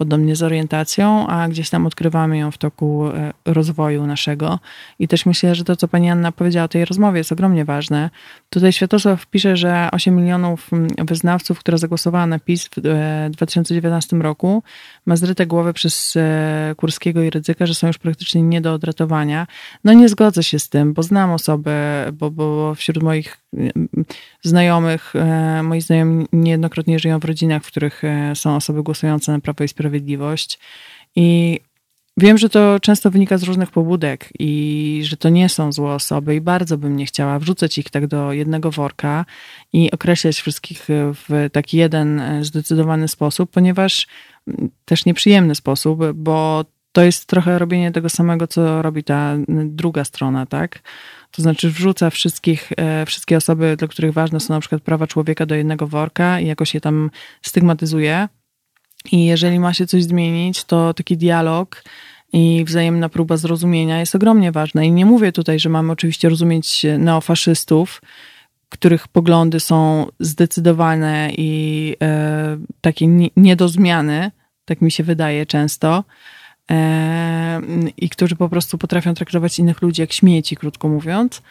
[0.00, 4.58] podobnie z orientacją, a gdzieś tam odkrywamy ją w toku e, rozwoju naszego.
[4.98, 8.10] I też myślę, że to, co pani Anna powiedziała o tej rozmowie, jest ogromnie ważne.
[8.50, 12.80] Tutaj Światosław pisze, że 8 milionów wyznawców, które zagłosowała na PiS w
[13.30, 14.62] 2019 e, roku,
[15.06, 19.46] ma zryte głowy przez e, Kurskiego i Rydzyka, że są już praktycznie nie do odratowania.
[19.84, 21.72] No nie zgodzę się z tym, bo znam osoby,
[22.12, 23.36] bo, bo wśród moich
[24.42, 25.12] znajomych,
[25.62, 28.02] moi znajomi niejednokrotnie żyją w rodzinach, w których
[28.34, 30.58] są osoby głosujące na Prawo i Sprawiedliwość.
[31.16, 31.60] I
[32.16, 36.34] wiem, że to często wynika z różnych pobudek i że to nie są złe osoby,
[36.34, 39.24] i bardzo bym nie chciała wrzucać ich tak do jednego worka
[39.72, 44.06] i określać wszystkich w taki jeden e, zdecydowany sposób, ponieważ
[44.84, 50.46] też nieprzyjemny sposób, bo to jest trochę robienie tego samego, co robi ta druga strona,
[50.46, 50.82] tak?
[51.30, 55.46] To znaczy wrzuca wszystkich, e, wszystkie osoby, dla których ważne są na przykład prawa człowieka
[55.46, 57.10] do jednego worka i jakoś je tam
[57.42, 58.28] stygmatyzuje,
[59.12, 61.84] i jeżeli ma się coś zmienić, to taki dialog
[62.32, 64.84] i wzajemna próba zrozumienia jest ogromnie ważna.
[64.84, 68.02] I nie mówię tutaj, że mamy oczywiście rozumieć neofaszystów,
[68.68, 74.30] których poglądy są zdecydowane i e, takie nie, nie do zmiany,
[74.64, 76.04] tak mi się wydaje często,
[77.96, 81.42] i którzy po prostu potrafią traktować innych ludzi jak śmieci, krótko mówiąc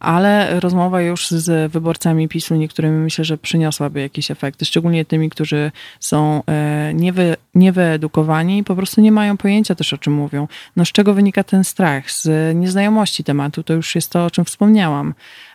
[0.00, 5.72] ale rozmowa już z wyborcami PiSu niektórymi myślę, że przyniosłaby jakieś efekty, szczególnie tymi, którzy
[6.00, 10.48] są e, niewy, niewyedukowani i po prostu nie mają pojęcia też o czym mówią.
[10.76, 12.10] No z czego wynika ten strach?
[12.10, 15.14] Z nieznajomości tematu, to już jest to, o czym wspomniałam.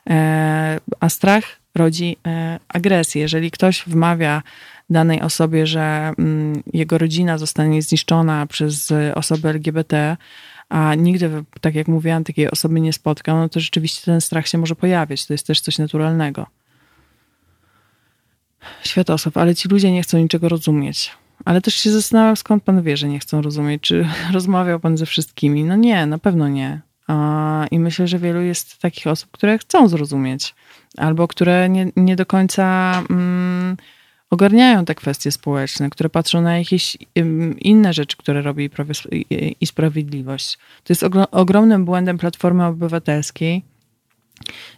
[0.10, 3.22] E, a strach rodzi e, agresję.
[3.22, 4.44] Jeżeli ktoś wmawia
[4.90, 10.18] danej osobie, że mm, jego rodzina zostanie zniszczona przez osoby LGBT,
[10.70, 14.58] a nigdy, tak jak mówiłam, takiej osoby nie spotkał, no to rzeczywiście ten strach się
[14.58, 15.26] może pojawiać.
[15.26, 16.48] To jest też coś naturalnego.
[18.84, 21.12] Światosław, ale ci ludzie nie chcą niczego rozumieć.
[21.46, 23.82] Ale też się zastanawiam, skąd pan wie, że nie chcą rozumieć.
[23.82, 25.64] Czy rozmawiał pan ze wszystkimi?
[25.64, 26.82] No nie, na pewno nie.
[27.72, 30.56] I myślę, że wielu jest takich osób, które chcą zrozumieć,
[30.98, 32.94] albo które nie, nie do końca.
[33.10, 33.78] Mm,
[34.30, 36.98] ogarniają te kwestie społeczne, które patrzą na jakieś
[37.60, 38.70] inne rzeczy, które robi
[39.62, 40.58] i Sprawiedliwość.
[40.84, 43.64] To jest ogromnym błędem Platformy Obywatelskiej,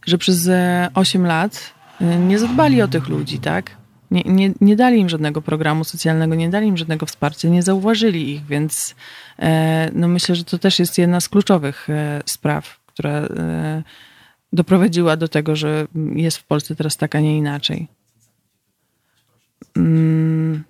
[0.06, 0.50] że przez
[0.94, 3.72] 8 lat y, nie zadbali o tych ludzi, tak?
[4.12, 8.32] Nie, nie, nie dali im żadnego programu socjalnego, nie dali im żadnego wsparcia, nie zauważyli
[8.32, 8.96] ich, więc e,
[9.94, 13.84] no myślę, że to też jest jedna z kluczowych e, spraw, która e,
[14.54, 17.88] doprowadziła do tego, że jest w Polsce teraz tak, a nie inaczej.
[19.78, 20.64] Mm,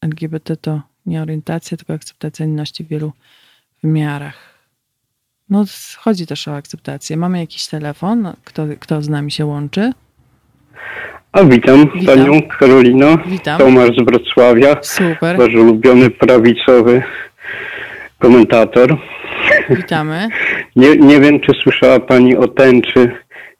[0.00, 3.12] LGBT to nie orientacja, tylko akceptacja inności w wielu
[3.82, 4.54] wymiarach.
[5.48, 5.64] No,
[5.98, 7.16] chodzi też o akceptację.
[7.16, 8.32] Mamy jakiś telefon?
[8.44, 9.92] Kto, kto z nami się łączy?
[11.34, 12.16] A witam, witam.
[12.16, 13.18] panią Karolino.
[13.26, 13.58] Witam.
[13.58, 14.76] Tomasz z Wrocławia.
[14.82, 15.36] Super.
[15.36, 17.02] Wasz ulubiony prawicowy
[18.18, 18.96] komentator.
[19.70, 20.28] Witamy.
[20.76, 23.10] Nie, nie wiem, czy słyszała pani o tęczy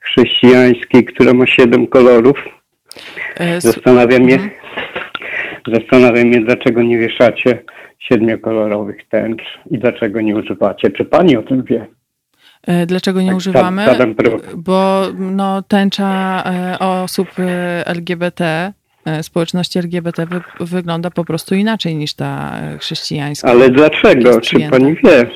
[0.01, 2.37] chrześcijańskiej, która ma siedem kolorów.
[3.37, 4.51] E, zastanawiam mhm.
[5.73, 7.63] zastanawiam mnie, dlaczego nie wieszacie
[7.99, 10.91] siedmiokolorowych tęcz i dlaczego nie używacie.
[10.91, 11.87] Czy pani o tym wie?
[12.67, 13.87] E, dlaczego nie tak, używamy?
[14.57, 17.29] Bo no, tęcza e, osób
[17.85, 18.73] LGBT
[19.23, 23.49] społeczności LGBT wy, wygląda po prostu inaczej niż ta chrześcijańska.
[23.49, 24.41] Ale dlaczego?
[24.41, 25.27] Czy pani wie?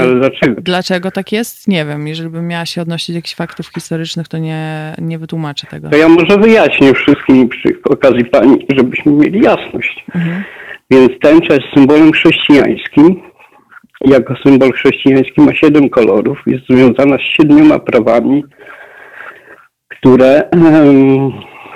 [0.00, 0.60] Ale dlaczego?
[0.60, 1.68] Dlaczego tak jest?
[1.68, 2.08] Nie wiem.
[2.08, 5.88] Jeżeli bym miała się odnosić do jakichś faktów historycznych, to nie, nie wytłumaczę tego.
[5.88, 10.04] To ja może wyjaśnię wszystkim przy okazji pani, żebyśmy mieli jasność.
[10.14, 10.44] Mhm.
[10.90, 13.22] Więc tęcza jest symbolem chrześcijańskim.
[14.04, 16.38] Jako symbol chrześcijański ma siedem kolorów.
[16.46, 18.44] Jest związana z siedmioma prawami,
[19.88, 20.48] które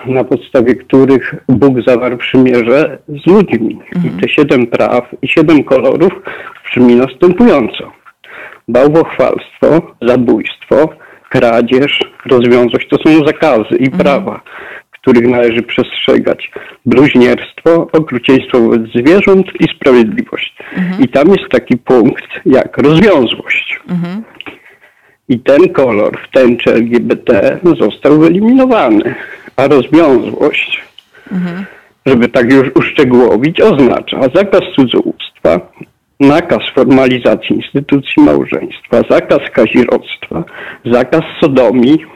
[0.07, 3.79] na podstawie których Bóg zawarł przymierze z ludźmi.
[3.97, 4.19] Mhm.
[4.19, 6.13] I te siedem praw i siedem kolorów
[6.65, 7.93] brzmi następująco.
[8.69, 10.89] Bałwochwalstwo, zabójstwo,
[11.29, 12.01] kradzież,
[12.31, 13.99] rozwiązłość to są zakazy i mhm.
[13.99, 14.41] prawa,
[15.03, 16.51] których należy przestrzegać.
[16.87, 20.57] Bluźnierstwo, okrucieństwo wobec zwierząt i sprawiedliwość.
[20.77, 21.03] Mhm.
[21.03, 23.81] I tam jest taki punkt jak rozwiązłość.
[23.89, 24.23] Mhm.
[25.29, 29.15] I ten kolor w tęczy LGBT został wyeliminowany
[29.57, 30.83] a rozwiązłość,
[31.33, 31.65] mhm.
[32.07, 35.61] żeby tak już uszczegółowić, oznacza zakaz cudzołóstwa,
[36.21, 40.45] nakaz formalizacji instytucji małżeństwa, zakaz kazirodztwa,
[40.85, 42.07] zakaz sodomii,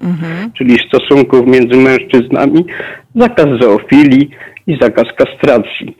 [0.00, 0.52] mhm.
[0.52, 2.64] czyli stosunków między mężczyznami,
[3.14, 4.30] zakaz zoofilii
[4.66, 5.96] i zakaz kastracji.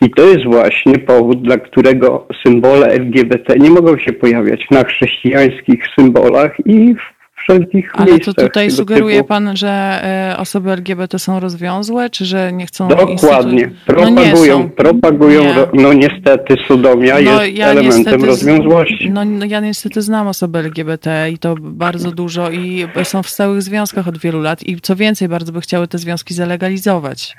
[0.00, 5.84] I to jest właśnie powód, dla którego symbole LGBT nie mogą się pojawiać na chrześcijańskich
[5.98, 7.17] symbolach i w
[7.48, 8.34] wszelkich Ale miejscach.
[8.34, 9.28] to tutaj sugeruje typu...
[9.28, 12.88] pan, że e, osoby LGBT są rozwiązłe, czy że nie chcą...
[12.88, 13.62] Dokładnie.
[13.62, 13.84] Instytut...
[13.86, 15.82] Propagują, no propagują, nie.
[15.82, 19.10] no niestety sodomia no, jest ja elementem rozwiązłości.
[19.10, 23.62] No, no ja niestety znam osoby LGBT i to bardzo dużo i są w stałych
[23.62, 27.36] związkach od wielu lat i co więcej, bardzo by chciały te związki zalegalizować.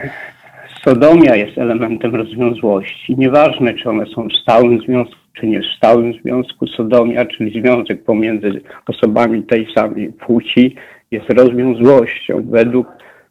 [0.85, 3.15] Sodomia jest elementem rozwiązłości.
[3.17, 6.67] Nieważne, czy one są w stałym związku, czy nie w stałym związku.
[6.67, 10.75] Sodomia, czyli związek pomiędzy osobami tej samej płci,
[11.11, 12.87] jest rozwiązłością według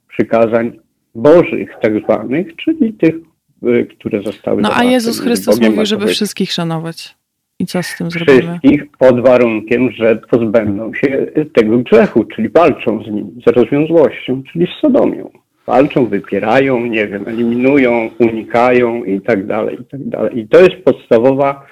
[0.09, 0.72] przykazań
[1.14, 3.14] bożych tak zwanych, czyli tych,
[3.62, 7.18] y, które zostały No a Jezus Chrystus mówi, żeby wszystkich szanować.
[7.59, 8.40] I co z tym zrobimy?
[8.42, 14.66] Wszystkich pod warunkiem, że pozbędą się tego grzechu, czyli walczą z nim, z rozwiązłością, czyli
[14.66, 15.30] z sodomią
[15.68, 20.38] walczą, wypierają, nie wiem, eliminują, unikają i tak dalej, i tak dalej.
[20.38, 21.66] I to jest podstawowa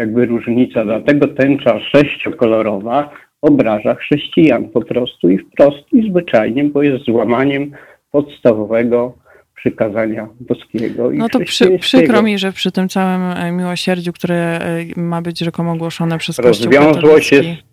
[0.00, 3.10] jakby różnica, dlatego tęcza sześciokolorowa
[3.42, 7.70] obraża chrześcijan po prostu i wprost i zwyczajnie, bo jest złamaniem
[8.10, 9.14] podstawowego
[9.56, 11.10] przykazania boskiego.
[11.12, 15.38] no to przy, przykro mi, że przy tym całym e, miłosierdziu, które e, ma być
[15.38, 17.69] rzekomo głoszone przez Kościół Rozwiązłość jest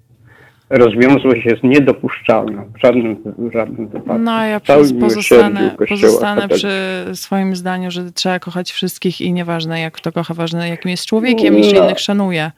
[0.69, 4.19] rozwiązłość jest niedopuszczalna w żadnym, w żadnym wypadku.
[4.19, 4.59] No ja
[4.99, 6.69] pozostanę, pozostanę przy
[7.13, 11.53] swoim zdaniu, że trzeba kochać wszystkich i nieważne jak kto kocha, ważne jakim jest człowiekiem
[11.53, 11.59] no.
[11.59, 12.51] i się innych szanuje.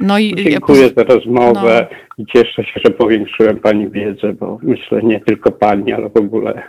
[0.00, 1.96] No i Dziękuję ja za rozmowę no.
[2.24, 6.62] i cieszę się, że powiększyłem Pani wiedzę, bo myślę nie tylko Pani, ale w ogóle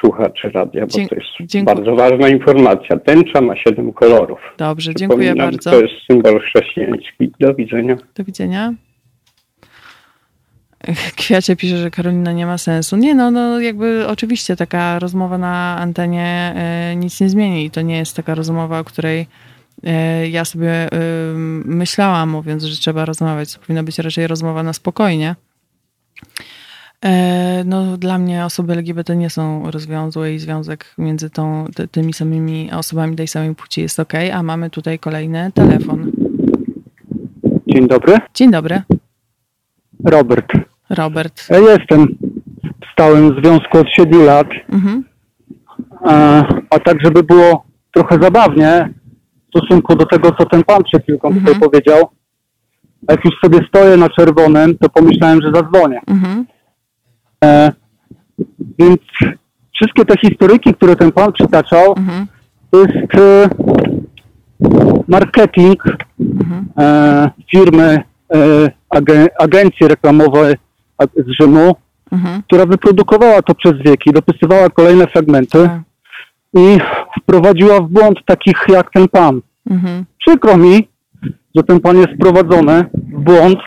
[0.00, 1.76] słuchacze radia, bo to jest dziękuję.
[1.76, 2.96] bardzo ważna informacja.
[2.96, 4.38] Tęcza ma siedem kolorów.
[4.58, 5.70] Dobrze, dziękuję bardzo.
[5.70, 7.32] To jest symbol chrześcijański.
[7.40, 7.96] Do widzenia.
[8.16, 8.74] Do widzenia.
[11.16, 12.96] Kwiacie pisze, że Karolina nie ma sensu.
[12.96, 16.54] Nie, no, no jakby oczywiście taka rozmowa na antenie
[16.92, 17.64] y, nic nie zmieni.
[17.64, 19.26] I to nie jest taka rozmowa, o której
[19.84, 20.98] y, ja sobie y,
[21.64, 23.54] myślałam, mówiąc, że trzeba rozmawiać.
[23.54, 25.36] To powinna być raczej rozmowa na spokojnie.
[27.64, 32.72] No, dla mnie osoby LGBT nie są rozwiązłe i związek między tą, ty, tymi samymi
[32.72, 36.12] osobami tej samej płci jest ok, a mamy tutaj kolejny telefon.
[37.66, 38.18] Dzień dobry.
[38.34, 38.82] Dzień dobry.
[40.04, 40.52] Robert.
[40.92, 41.46] Robert?
[41.50, 42.06] Ja jestem
[42.60, 44.46] w stałym związku od 7 lat.
[44.72, 45.04] Mhm.
[46.04, 47.64] A, a tak, żeby było
[47.94, 48.88] trochę zabawnie
[49.46, 51.46] w stosunku do tego, co ten pan przed chwilką mhm.
[51.46, 52.08] tutaj powiedział.
[53.08, 56.00] A jak już sobie stoję na czerwonym, to pomyślałem, że zadzwonię.
[56.06, 56.46] Mhm.
[57.44, 57.72] E,
[58.78, 59.00] więc
[59.74, 62.26] wszystkie te historyki, które ten pan przytaczał, mhm.
[62.70, 63.48] to jest e,
[65.08, 65.82] marketing
[66.20, 66.68] mhm.
[66.78, 68.02] e, firmy,
[68.34, 70.54] e, agen, agencji reklamowej
[71.16, 71.74] z Rzymu,
[72.12, 72.42] mhm.
[72.42, 75.80] która wyprodukowała to przez wieki, dopisywała kolejne fragmenty tak.
[76.54, 76.78] i
[77.22, 79.40] wprowadziła w błąd takich jak ten pan.
[79.70, 80.04] Mhm.
[80.26, 80.88] Przykro mi,
[81.56, 83.58] że ten pan jest wprowadzony w błąd.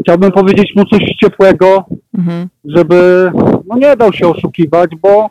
[0.00, 1.84] Chciałbym powiedzieć mu coś ciepłego,
[2.18, 2.48] mhm.
[2.64, 3.30] żeby
[3.66, 5.30] no nie dał się oszukiwać, bo,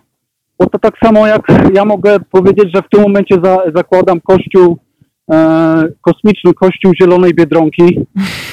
[0.60, 1.42] bo to tak samo jak
[1.74, 4.78] ja mogę powiedzieć, że w tym momencie za, zakładam kościół
[5.32, 8.06] e, kosmiczny kościół Zielonej Biedronki.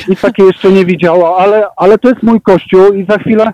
[0.08, 3.52] i takie jeszcze nie widziała, ale, ale to jest mój kościół i za chwilę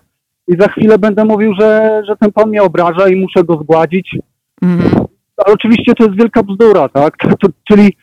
[0.48, 4.16] i za chwilę będę mówił, że, że ten pan mnie obraża i muszę go zgładzić.
[4.62, 5.06] Mhm.
[5.36, 7.16] Ale oczywiście to jest wielka bzdura, tak?
[7.40, 7.96] To, czyli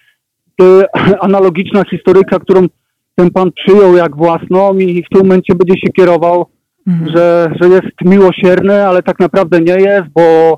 [0.58, 0.84] to
[1.22, 2.68] analogiczna historyka, którą
[3.16, 6.46] ten pan przyjął jak własną i w tym momencie będzie się kierował,
[6.88, 7.12] mhm.
[7.16, 10.58] że, że jest miłosierny, ale tak naprawdę nie jest, bo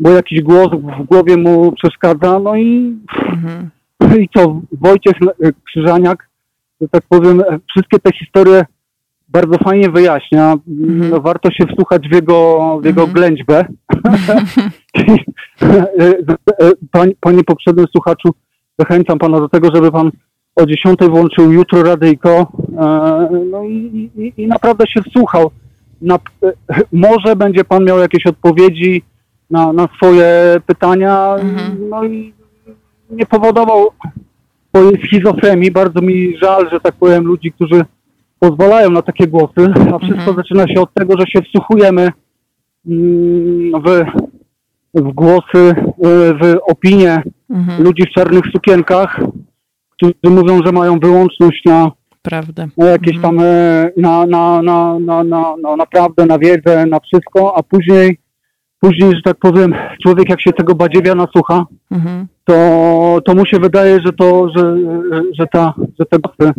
[0.00, 2.96] bo jakiś głos w głowie mu przeszkadza, no i,
[3.28, 3.70] mhm.
[4.20, 5.14] I co, Wojciech
[5.66, 6.28] Krzyżaniak,
[6.80, 8.64] że tak powiem, wszystkie te historie
[9.28, 10.56] bardzo fajnie wyjaśnia.
[10.68, 11.10] Mhm.
[11.10, 13.12] No, warto się wsłuchać w jego, w jego mhm.
[13.14, 13.64] ględźbę.
[16.92, 18.28] panie, panie poprzednim słuchaczu,
[18.78, 20.10] zachęcam pana do tego, żeby pan
[20.56, 25.50] o 10 włączył jutro radyjko e, no i, i, i naprawdę się wsłuchał.
[26.00, 26.52] Na, e,
[26.92, 29.02] może będzie pan miał jakieś odpowiedzi
[29.50, 31.88] na, na swoje pytania, mhm.
[31.88, 32.34] no i
[33.10, 33.90] nie powodował
[35.06, 35.70] schizofrenii.
[35.70, 37.84] Bardzo mi żal, że tak powiem, ludzi, którzy
[38.38, 40.36] pozwalają na takie głosy, a wszystko mhm.
[40.36, 42.12] zaczyna się od tego, że się wsłuchujemy
[42.86, 44.04] mm, w,
[44.94, 45.74] w głosy, y,
[46.34, 47.82] w opinie mhm.
[47.82, 49.20] ludzi w czarnych sukienkach,
[49.90, 51.90] którzy mówią, że mają wyłączność na,
[52.22, 52.68] Prawdę.
[52.76, 53.36] na jakieś mhm.
[53.36, 58.18] tam, e, na, na, na, na, na, na, naprawdę, na wiedzę, na wszystko, a później,
[58.80, 62.26] później, że tak powiem, człowiek jak się tego badziewia nasłucha, mhm.
[62.46, 64.76] To, to mu się wydaje, że to, że,
[65.38, 66.52] że ta, że te głosy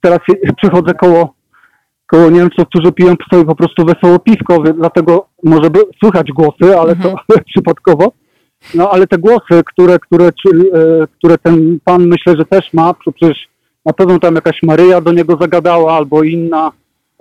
[0.00, 0.18] teraz
[0.56, 1.34] przychodzę koło,
[2.06, 6.96] koło Niemców, którzy piją sobie po prostu wesoło piwko, dlatego może by słychać głosy, ale
[6.96, 7.44] to mhm.
[7.52, 8.12] przypadkowo.
[8.74, 10.30] No ale te głosy, które, które, e,
[11.18, 13.48] które ten pan myślę, że też ma, przecież
[13.86, 16.72] na pewno tam jakaś Maryja do niego zagadała albo inna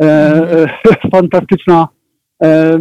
[0.01, 0.67] e, e,
[1.11, 1.87] fantastyczna
[2.43, 2.79] e,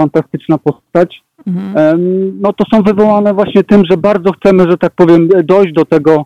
[0.00, 1.22] fantastyczna postać.
[1.46, 2.40] Mhm.
[2.40, 6.24] no to są wywołane właśnie tym, że bardzo chcemy, że tak powiem, dojść do tego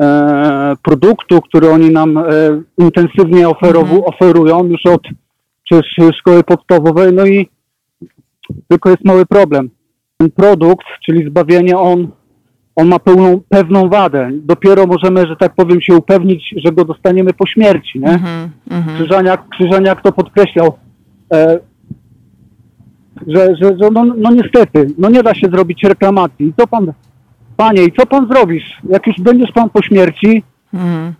[0.00, 2.22] E, produktu, który oni nam e,
[2.78, 4.02] intensywnie mhm.
[4.04, 5.02] oferują już od
[6.16, 7.48] szkoły podstawowej, no i
[8.68, 9.70] tylko jest mały problem.
[10.16, 12.08] Ten produkt, czyli zbawienie, on,
[12.76, 14.30] on ma pełną, pewną wadę.
[14.32, 18.08] Dopiero możemy, że tak powiem, się upewnić, że go dostaniemy po śmierci, nie?
[18.08, 18.94] Mm -hmm.
[18.94, 20.78] Krzyżaniak, Krzyżaniak to podkreślał,
[21.32, 21.58] e,
[23.26, 26.52] że, że, że no, no niestety, no nie da się zrobić reklamacji.
[26.56, 26.92] Co pan
[27.56, 28.78] Panie, i co pan zrobisz?
[28.88, 30.42] Jak już będziesz pan po śmierci?
[30.74, 31.14] Mhm.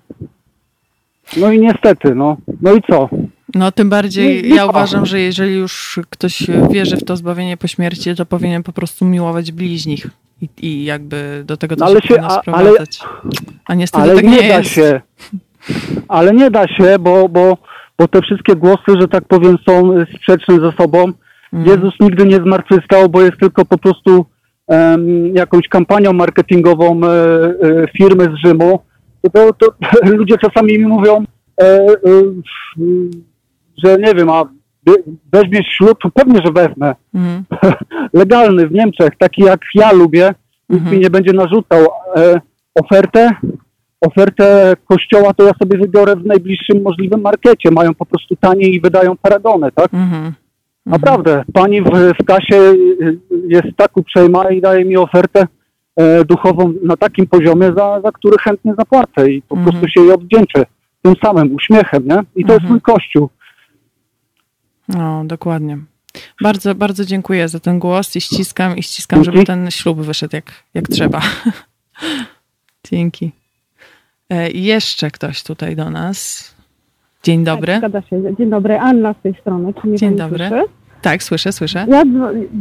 [1.37, 2.37] No i niestety, no.
[2.63, 3.09] No i co?
[3.55, 7.67] No tym bardziej nie ja uważam, że jeżeli już ktoś wierzy w to zbawienie po
[7.67, 10.07] śmierci, to powinien po prostu miłować bliźnich.
[10.43, 13.01] I, i jakby do tego to no, się, się sprowadzać.
[13.03, 13.33] Ale,
[13.67, 14.71] a niestety ale tak nie, nie da jest.
[14.71, 15.01] się.
[16.09, 17.59] Ale nie da się, bo, bo,
[17.99, 21.13] bo te wszystkie głosy, że tak powiem, są sprzeczne ze sobą.
[21.57, 21.69] Mm.
[21.69, 24.27] Jezus nigdy nie zmartwychwstał, bo jest tylko po prostu
[25.35, 28.79] jakąś kampanią marketingową e, e, firmy z Rzymu,
[29.33, 29.67] to, to
[30.19, 31.25] ludzie czasami mi mówią,
[31.61, 31.87] e,
[33.85, 34.45] że nie wiem, a
[35.33, 36.95] weźmiesz ślub, to pewnie, że wezmę.
[37.15, 37.45] Mhm.
[38.21, 40.35] Legalny w Niemczech, taki jak ja lubię,
[40.69, 40.97] nikt mhm.
[40.97, 41.87] mi nie będzie narzucał
[42.75, 43.31] ofertę.
[44.01, 47.71] Ofertę kościoła to ja sobie wybiorę w najbliższym możliwym markecie.
[47.71, 49.95] Mają po prostu taniej i wydają paragony, tak?
[49.95, 50.33] Mhm.
[50.87, 51.91] Naprawdę, pani w,
[52.21, 53.19] w kasie y,
[53.49, 55.47] jest tak uprzejma i daje mi ofertę
[55.97, 59.73] e, duchową na takim poziomie, za, za który chętnie zapłacę i po mhm.
[59.73, 60.67] prostu się jej odwdzięczę
[61.03, 62.23] tym samym uśmiechem, nie?
[62.37, 62.61] I to mhm.
[62.61, 63.29] jest mój kościół.
[64.89, 65.79] No, dokładnie.
[66.41, 69.37] Bardzo, bardzo dziękuję za ten głos i ściskam, i ściskam, Dzięki.
[69.37, 71.21] żeby ten ślub wyszedł jak, jak trzeba.
[72.91, 73.33] Dzięki.
[74.31, 76.56] E, jeszcze ktoś tutaj do nas.
[77.27, 77.73] Dzień dobry.
[77.73, 78.35] Tak, zgadza się.
[78.39, 78.79] Dzień dobry.
[78.79, 79.75] Anna z tej strony.
[79.75, 80.49] Czy mnie Dzień dobry.
[80.49, 80.65] Słyszy?
[81.03, 81.87] Tak, słyszę, słyszę.
[81.89, 82.03] Ja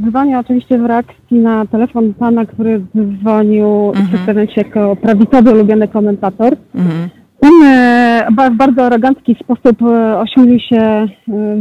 [0.09, 2.81] dzwonię oczywiście w reakcji na telefon pana, który
[3.19, 4.07] dzwonił mhm.
[4.07, 6.57] przedstawiając się jako prawicowy ulubiony komentator.
[6.75, 7.09] Mhm.
[7.41, 11.07] On e, w bardzo arogancki sposób e, ośmielił się e,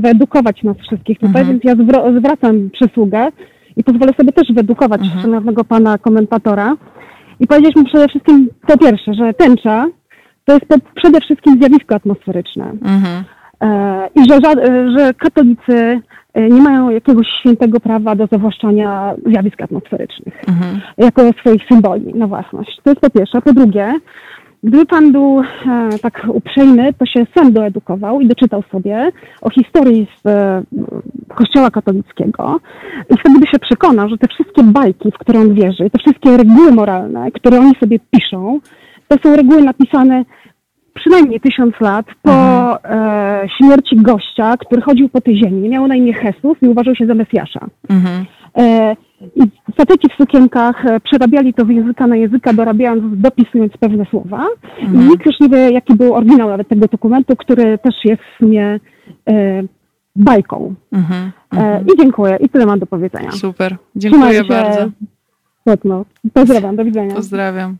[0.01, 1.49] wyedukować nas wszystkich tutaj, mhm.
[1.49, 1.75] więc ja
[2.19, 3.29] zwracam przysługę
[3.77, 5.23] i pozwolę sobie też wyedukować mhm.
[5.23, 6.77] szanownego pana komentatora
[7.41, 9.87] i powiedzieć mu przede wszystkim po pierwsze, że tęcza
[10.45, 12.65] to jest to przede wszystkim zjawisko atmosferyczne.
[12.65, 13.25] Mhm.
[13.61, 14.41] E, I że,
[14.99, 16.01] że katolicy
[16.35, 20.81] e, nie mają jakiegoś świętego prawa do zawłaszczania zjawisk atmosferycznych mhm.
[20.99, 22.81] jako swoich symboli na własność.
[22.85, 23.43] To jest po pierwsze.
[23.43, 23.93] Po drugie,
[24.65, 29.11] gdyby Pan był e, tak uprzejmy, to się sam doedukował i doczytał sobie
[29.43, 30.63] o historii z e,
[31.35, 32.61] Kościoła katolickiego
[33.11, 36.37] i wtedy by się przekonał, że te wszystkie bajki, w które on wierzy, te wszystkie
[36.37, 38.61] reguły moralne, które oni sobie piszą,
[39.09, 40.25] to są reguły napisane
[40.95, 42.79] przynajmniej tysiąc lat po mhm.
[42.85, 45.69] e, śmierci gościa, który chodził po tej ziemi.
[45.69, 47.67] Miał na imię Jesus i uważał się za Mesjasza.
[47.89, 48.25] Mhm.
[48.59, 48.97] E,
[49.37, 49.43] I
[49.77, 54.47] faceci w sukienkach e, przerabiali to w języka na języka, dorabiając, dopisując pewne słowa.
[54.81, 55.05] Mhm.
[55.05, 58.39] I nikt już nie wie, jaki był oryginał nawet tego dokumentu, który też jest w
[58.39, 58.81] sumie
[59.29, 59.63] e,
[60.17, 60.75] bajką.
[60.93, 61.33] Mhm.
[61.57, 61.81] E.
[61.95, 62.37] I dziękuję.
[62.41, 63.33] I tyle mam do powiedzenia.
[63.33, 63.77] Super.
[63.97, 64.91] Dziękuję bardzo.
[65.67, 66.05] Mocno.
[66.33, 66.77] Pozdrawiam.
[66.77, 67.15] Do widzenia.
[67.15, 67.77] Pozdrawiam.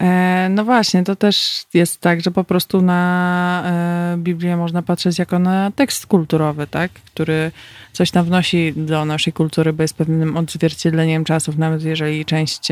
[0.00, 5.18] E, no właśnie, to też jest tak, że po prostu na e, Biblię można patrzeć
[5.18, 6.92] jako na tekst kulturowy, tak?
[6.92, 7.52] który
[7.92, 12.68] coś tam wnosi do naszej kultury, bo jest pewnym odzwierciedleniem czasów, nawet jeżeli część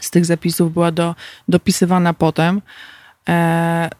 [0.00, 1.14] z tych zapisów była do,
[1.48, 2.62] dopisywana potem.
[3.28, 3.90] E,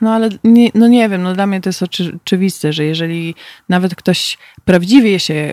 [0.00, 1.82] no ale nie, no nie wiem, no dla mnie to jest
[2.16, 3.34] oczywiste, że jeżeli
[3.68, 5.52] nawet ktoś prawdziwie się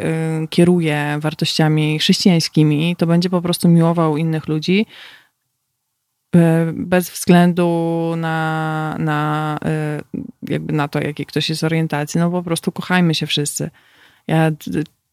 [0.49, 4.85] kieruje wartościami chrześcijańskimi, to będzie po prostu miłował innych ludzi,
[6.73, 10.01] bez względu na, na, e,
[10.49, 13.69] jakby na to, jakiej ktoś jest orientacji, no po prostu kochajmy się wszyscy.
[14.27, 14.51] Ja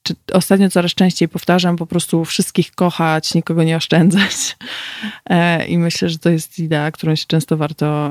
[0.03, 4.57] czy, ostatnio coraz częściej powtarzam po prostu wszystkich kochać, nikogo nie oszczędzać.
[5.31, 8.09] E, I myślę, że to jest idea, którą się często warto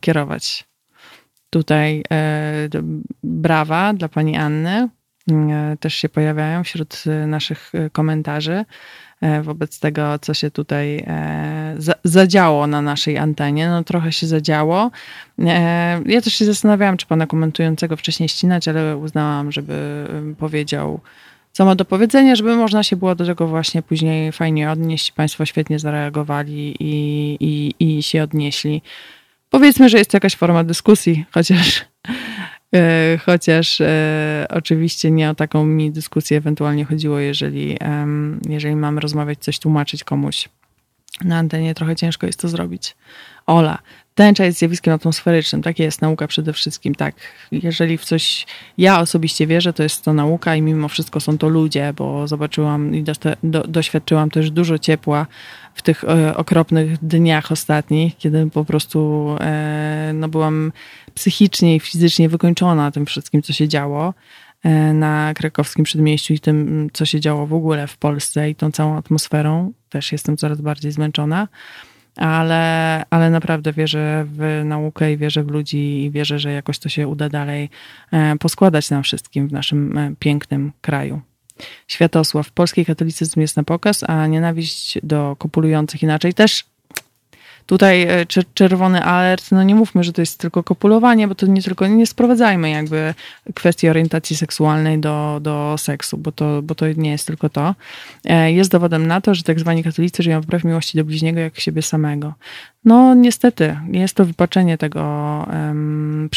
[0.00, 0.64] kierować.
[1.50, 2.02] Tutaj
[3.22, 4.88] brawa dla pani Anny
[5.80, 8.64] też się pojawiają wśród naszych komentarzy.
[9.24, 13.68] E, wobec tego, co się tutaj e, zadziało na naszej antenie.
[13.68, 14.90] No trochę się zadziało.
[15.38, 20.06] E, ja też się zastanawiałam, czy pana komentującego wcześniej ścinać, ale uznałam, żeby
[20.38, 21.00] powiedział
[21.52, 25.12] co ma do powiedzenia, żeby można się było do tego właśnie później fajnie odnieść.
[25.12, 28.82] Państwo świetnie zareagowali i, i, i się odnieśli.
[29.50, 31.84] Powiedzmy, że jest to jakaś forma dyskusji, chociaż
[33.24, 37.78] chociaż e, oczywiście nie o taką mi dyskusję ewentualnie chodziło, jeżeli,
[38.48, 40.48] jeżeli mamy rozmawiać, coś tłumaczyć komuś
[41.24, 42.96] na antenie, trochę ciężko jest to zrobić.
[43.46, 43.78] Ola,
[44.14, 47.14] tęcza jest zjawiskiem atmosferycznym, tak jest, nauka przede wszystkim, tak.
[47.52, 48.46] Jeżeli w coś
[48.78, 52.94] ja osobiście wierzę, to jest to nauka i mimo wszystko są to ludzie, bo zobaczyłam
[52.94, 53.12] i do,
[53.42, 55.26] do, doświadczyłam też dużo ciepła
[55.74, 60.72] w tych e, okropnych dniach ostatnich, kiedy po prostu e, no, byłam
[61.14, 64.14] psychicznie i fizycznie wykończona tym wszystkim, co się działo
[64.62, 68.70] e, na krakowskim przedmieściu i tym, co się działo w ogóle w Polsce i tą
[68.70, 69.72] całą atmosferą.
[69.88, 71.48] Też jestem coraz bardziej zmęczona,
[72.16, 76.88] ale, ale naprawdę wierzę w naukę i wierzę w ludzi i wierzę, że jakoś to
[76.88, 77.70] się uda dalej
[78.40, 81.20] poskładać nam wszystkim w naszym pięknym kraju.
[81.88, 82.50] Światosław.
[82.50, 86.64] Polski katolicyzm jest na pokaz, a nienawiść do kopulujących inaczej też
[87.66, 91.62] tutaj e, czerwony alert, no nie mówmy, że to jest tylko kopulowanie, bo to nie
[91.62, 93.14] tylko, nie sprowadzajmy jakby
[93.54, 97.74] kwestii orientacji seksualnej do, do seksu, bo to, bo to nie jest tylko to.
[98.24, 101.60] E, jest dowodem na to, że tak zwani katolicy żyją wbrew miłości do bliźniego jak
[101.60, 102.34] siebie samego.
[102.84, 105.02] No niestety, jest to wypaczenie tego
[105.52, 106.28] um,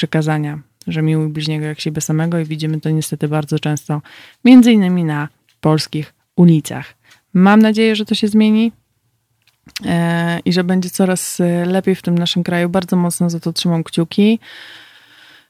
[0.87, 4.01] że miłuj bliźniego jak siebie samego i widzimy to niestety bardzo często,
[4.45, 5.27] między innymi na
[5.61, 6.93] polskich ulicach.
[7.33, 8.71] Mam nadzieję, że to się zmieni
[10.45, 12.69] i że będzie coraz e, lepiej w tym naszym kraju.
[12.69, 14.39] Bardzo mocno za to trzymam kciuki.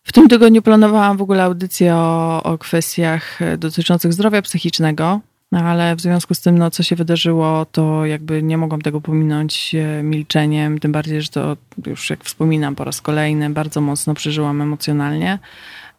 [0.04, 5.20] W tym tygodniu planowałam w ogóle audycję o, o kwestiach e, dotyczących zdrowia psychicznego.
[5.52, 9.02] No ale w związku z tym, no, co się wydarzyło, to jakby nie mogłam tego
[9.02, 14.14] pominąć e, milczeniem, tym bardziej, że to już jak wspominam po raz kolejny, bardzo mocno
[14.14, 15.40] przeżyłam emocjonalnie.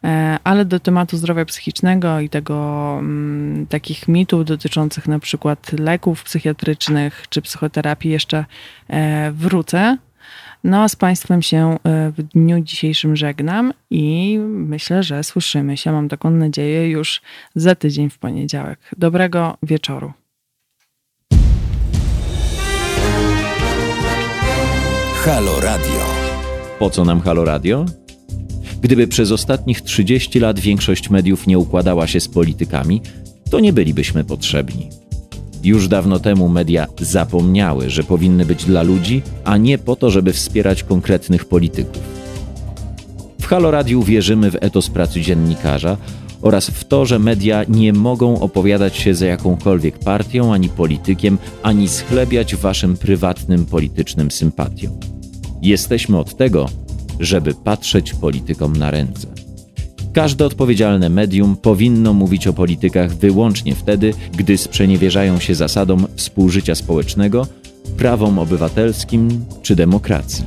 [0.03, 6.23] E, ale do tematu zdrowia psychicznego i tego m, takich mitów dotyczących na przykład leków
[6.23, 8.45] psychiatrycznych czy psychoterapii jeszcze
[8.87, 9.97] e, wrócę.
[10.63, 15.91] No a z Państwem się e, w dniu dzisiejszym żegnam i myślę, że słyszymy się,
[15.91, 17.21] mam taką nadzieję, już
[17.55, 18.79] za tydzień w poniedziałek.
[18.97, 20.13] Dobrego wieczoru.
[25.25, 26.05] Halo Radio.
[26.79, 27.85] Po co nam Halo Radio?
[28.81, 33.01] Gdyby przez ostatnich 30 lat większość mediów nie układała się z politykami,
[33.49, 34.89] to nie bylibyśmy potrzebni.
[35.63, 40.33] Już dawno temu media zapomniały, że powinny być dla ludzi, a nie po to, żeby
[40.33, 42.03] wspierać konkretnych polityków.
[43.41, 45.97] W Halo Radiu wierzymy w etos pracy dziennikarza
[46.41, 51.87] oraz w to, że media nie mogą opowiadać się za jakąkolwiek partią ani politykiem, ani
[51.87, 54.99] schlebiać waszym prywatnym politycznym sympatiom.
[55.61, 56.69] Jesteśmy od tego,
[57.19, 59.27] żeby patrzeć politykom na ręce.
[60.13, 67.47] Każde odpowiedzialne medium powinno mówić o politykach wyłącznie wtedy, gdy sprzeniewierzają się zasadom współżycia społecznego,
[67.97, 70.45] prawom obywatelskim czy demokracji.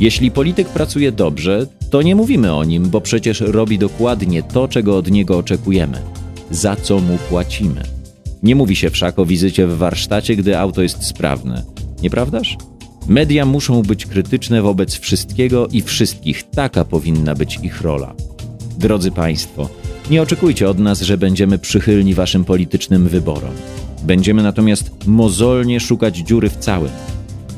[0.00, 4.96] Jeśli polityk pracuje dobrze, to nie mówimy o nim, bo przecież robi dokładnie to, czego
[4.96, 5.98] od niego oczekujemy,
[6.50, 7.82] za co mu płacimy.
[8.42, 11.62] Nie mówi się wszak o wizycie w warsztacie, gdy auto jest sprawne,
[12.02, 12.56] nieprawdaż?
[13.08, 18.14] Media muszą być krytyczne wobec wszystkiego i wszystkich, taka powinna być ich rola.
[18.78, 19.68] Drodzy Państwo,
[20.10, 23.50] nie oczekujcie od nas, że będziemy przychylni Waszym politycznym wyborom.
[24.02, 26.90] Będziemy natomiast mozolnie szukać dziury w całym.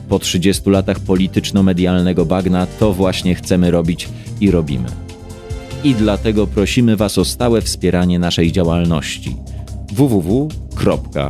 [0.09, 4.09] Po 30 latach polityczno-medialnego bagna to właśnie chcemy robić
[4.41, 4.89] i robimy.
[5.85, 9.37] I dlatego prosimy Was o stałe wspieranie naszej działalności
[9.93, 11.21] www.halo.radio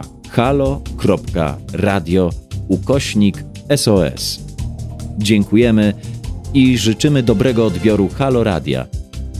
[2.68, 4.40] ukośnik SOS.
[5.18, 5.94] Dziękujemy
[6.54, 8.86] i życzymy dobrego odbioru Halo Radia,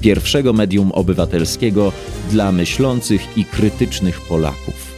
[0.00, 1.92] pierwszego medium obywatelskiego
[2.30, 4.89] dla myślących i krytycznych Polaków.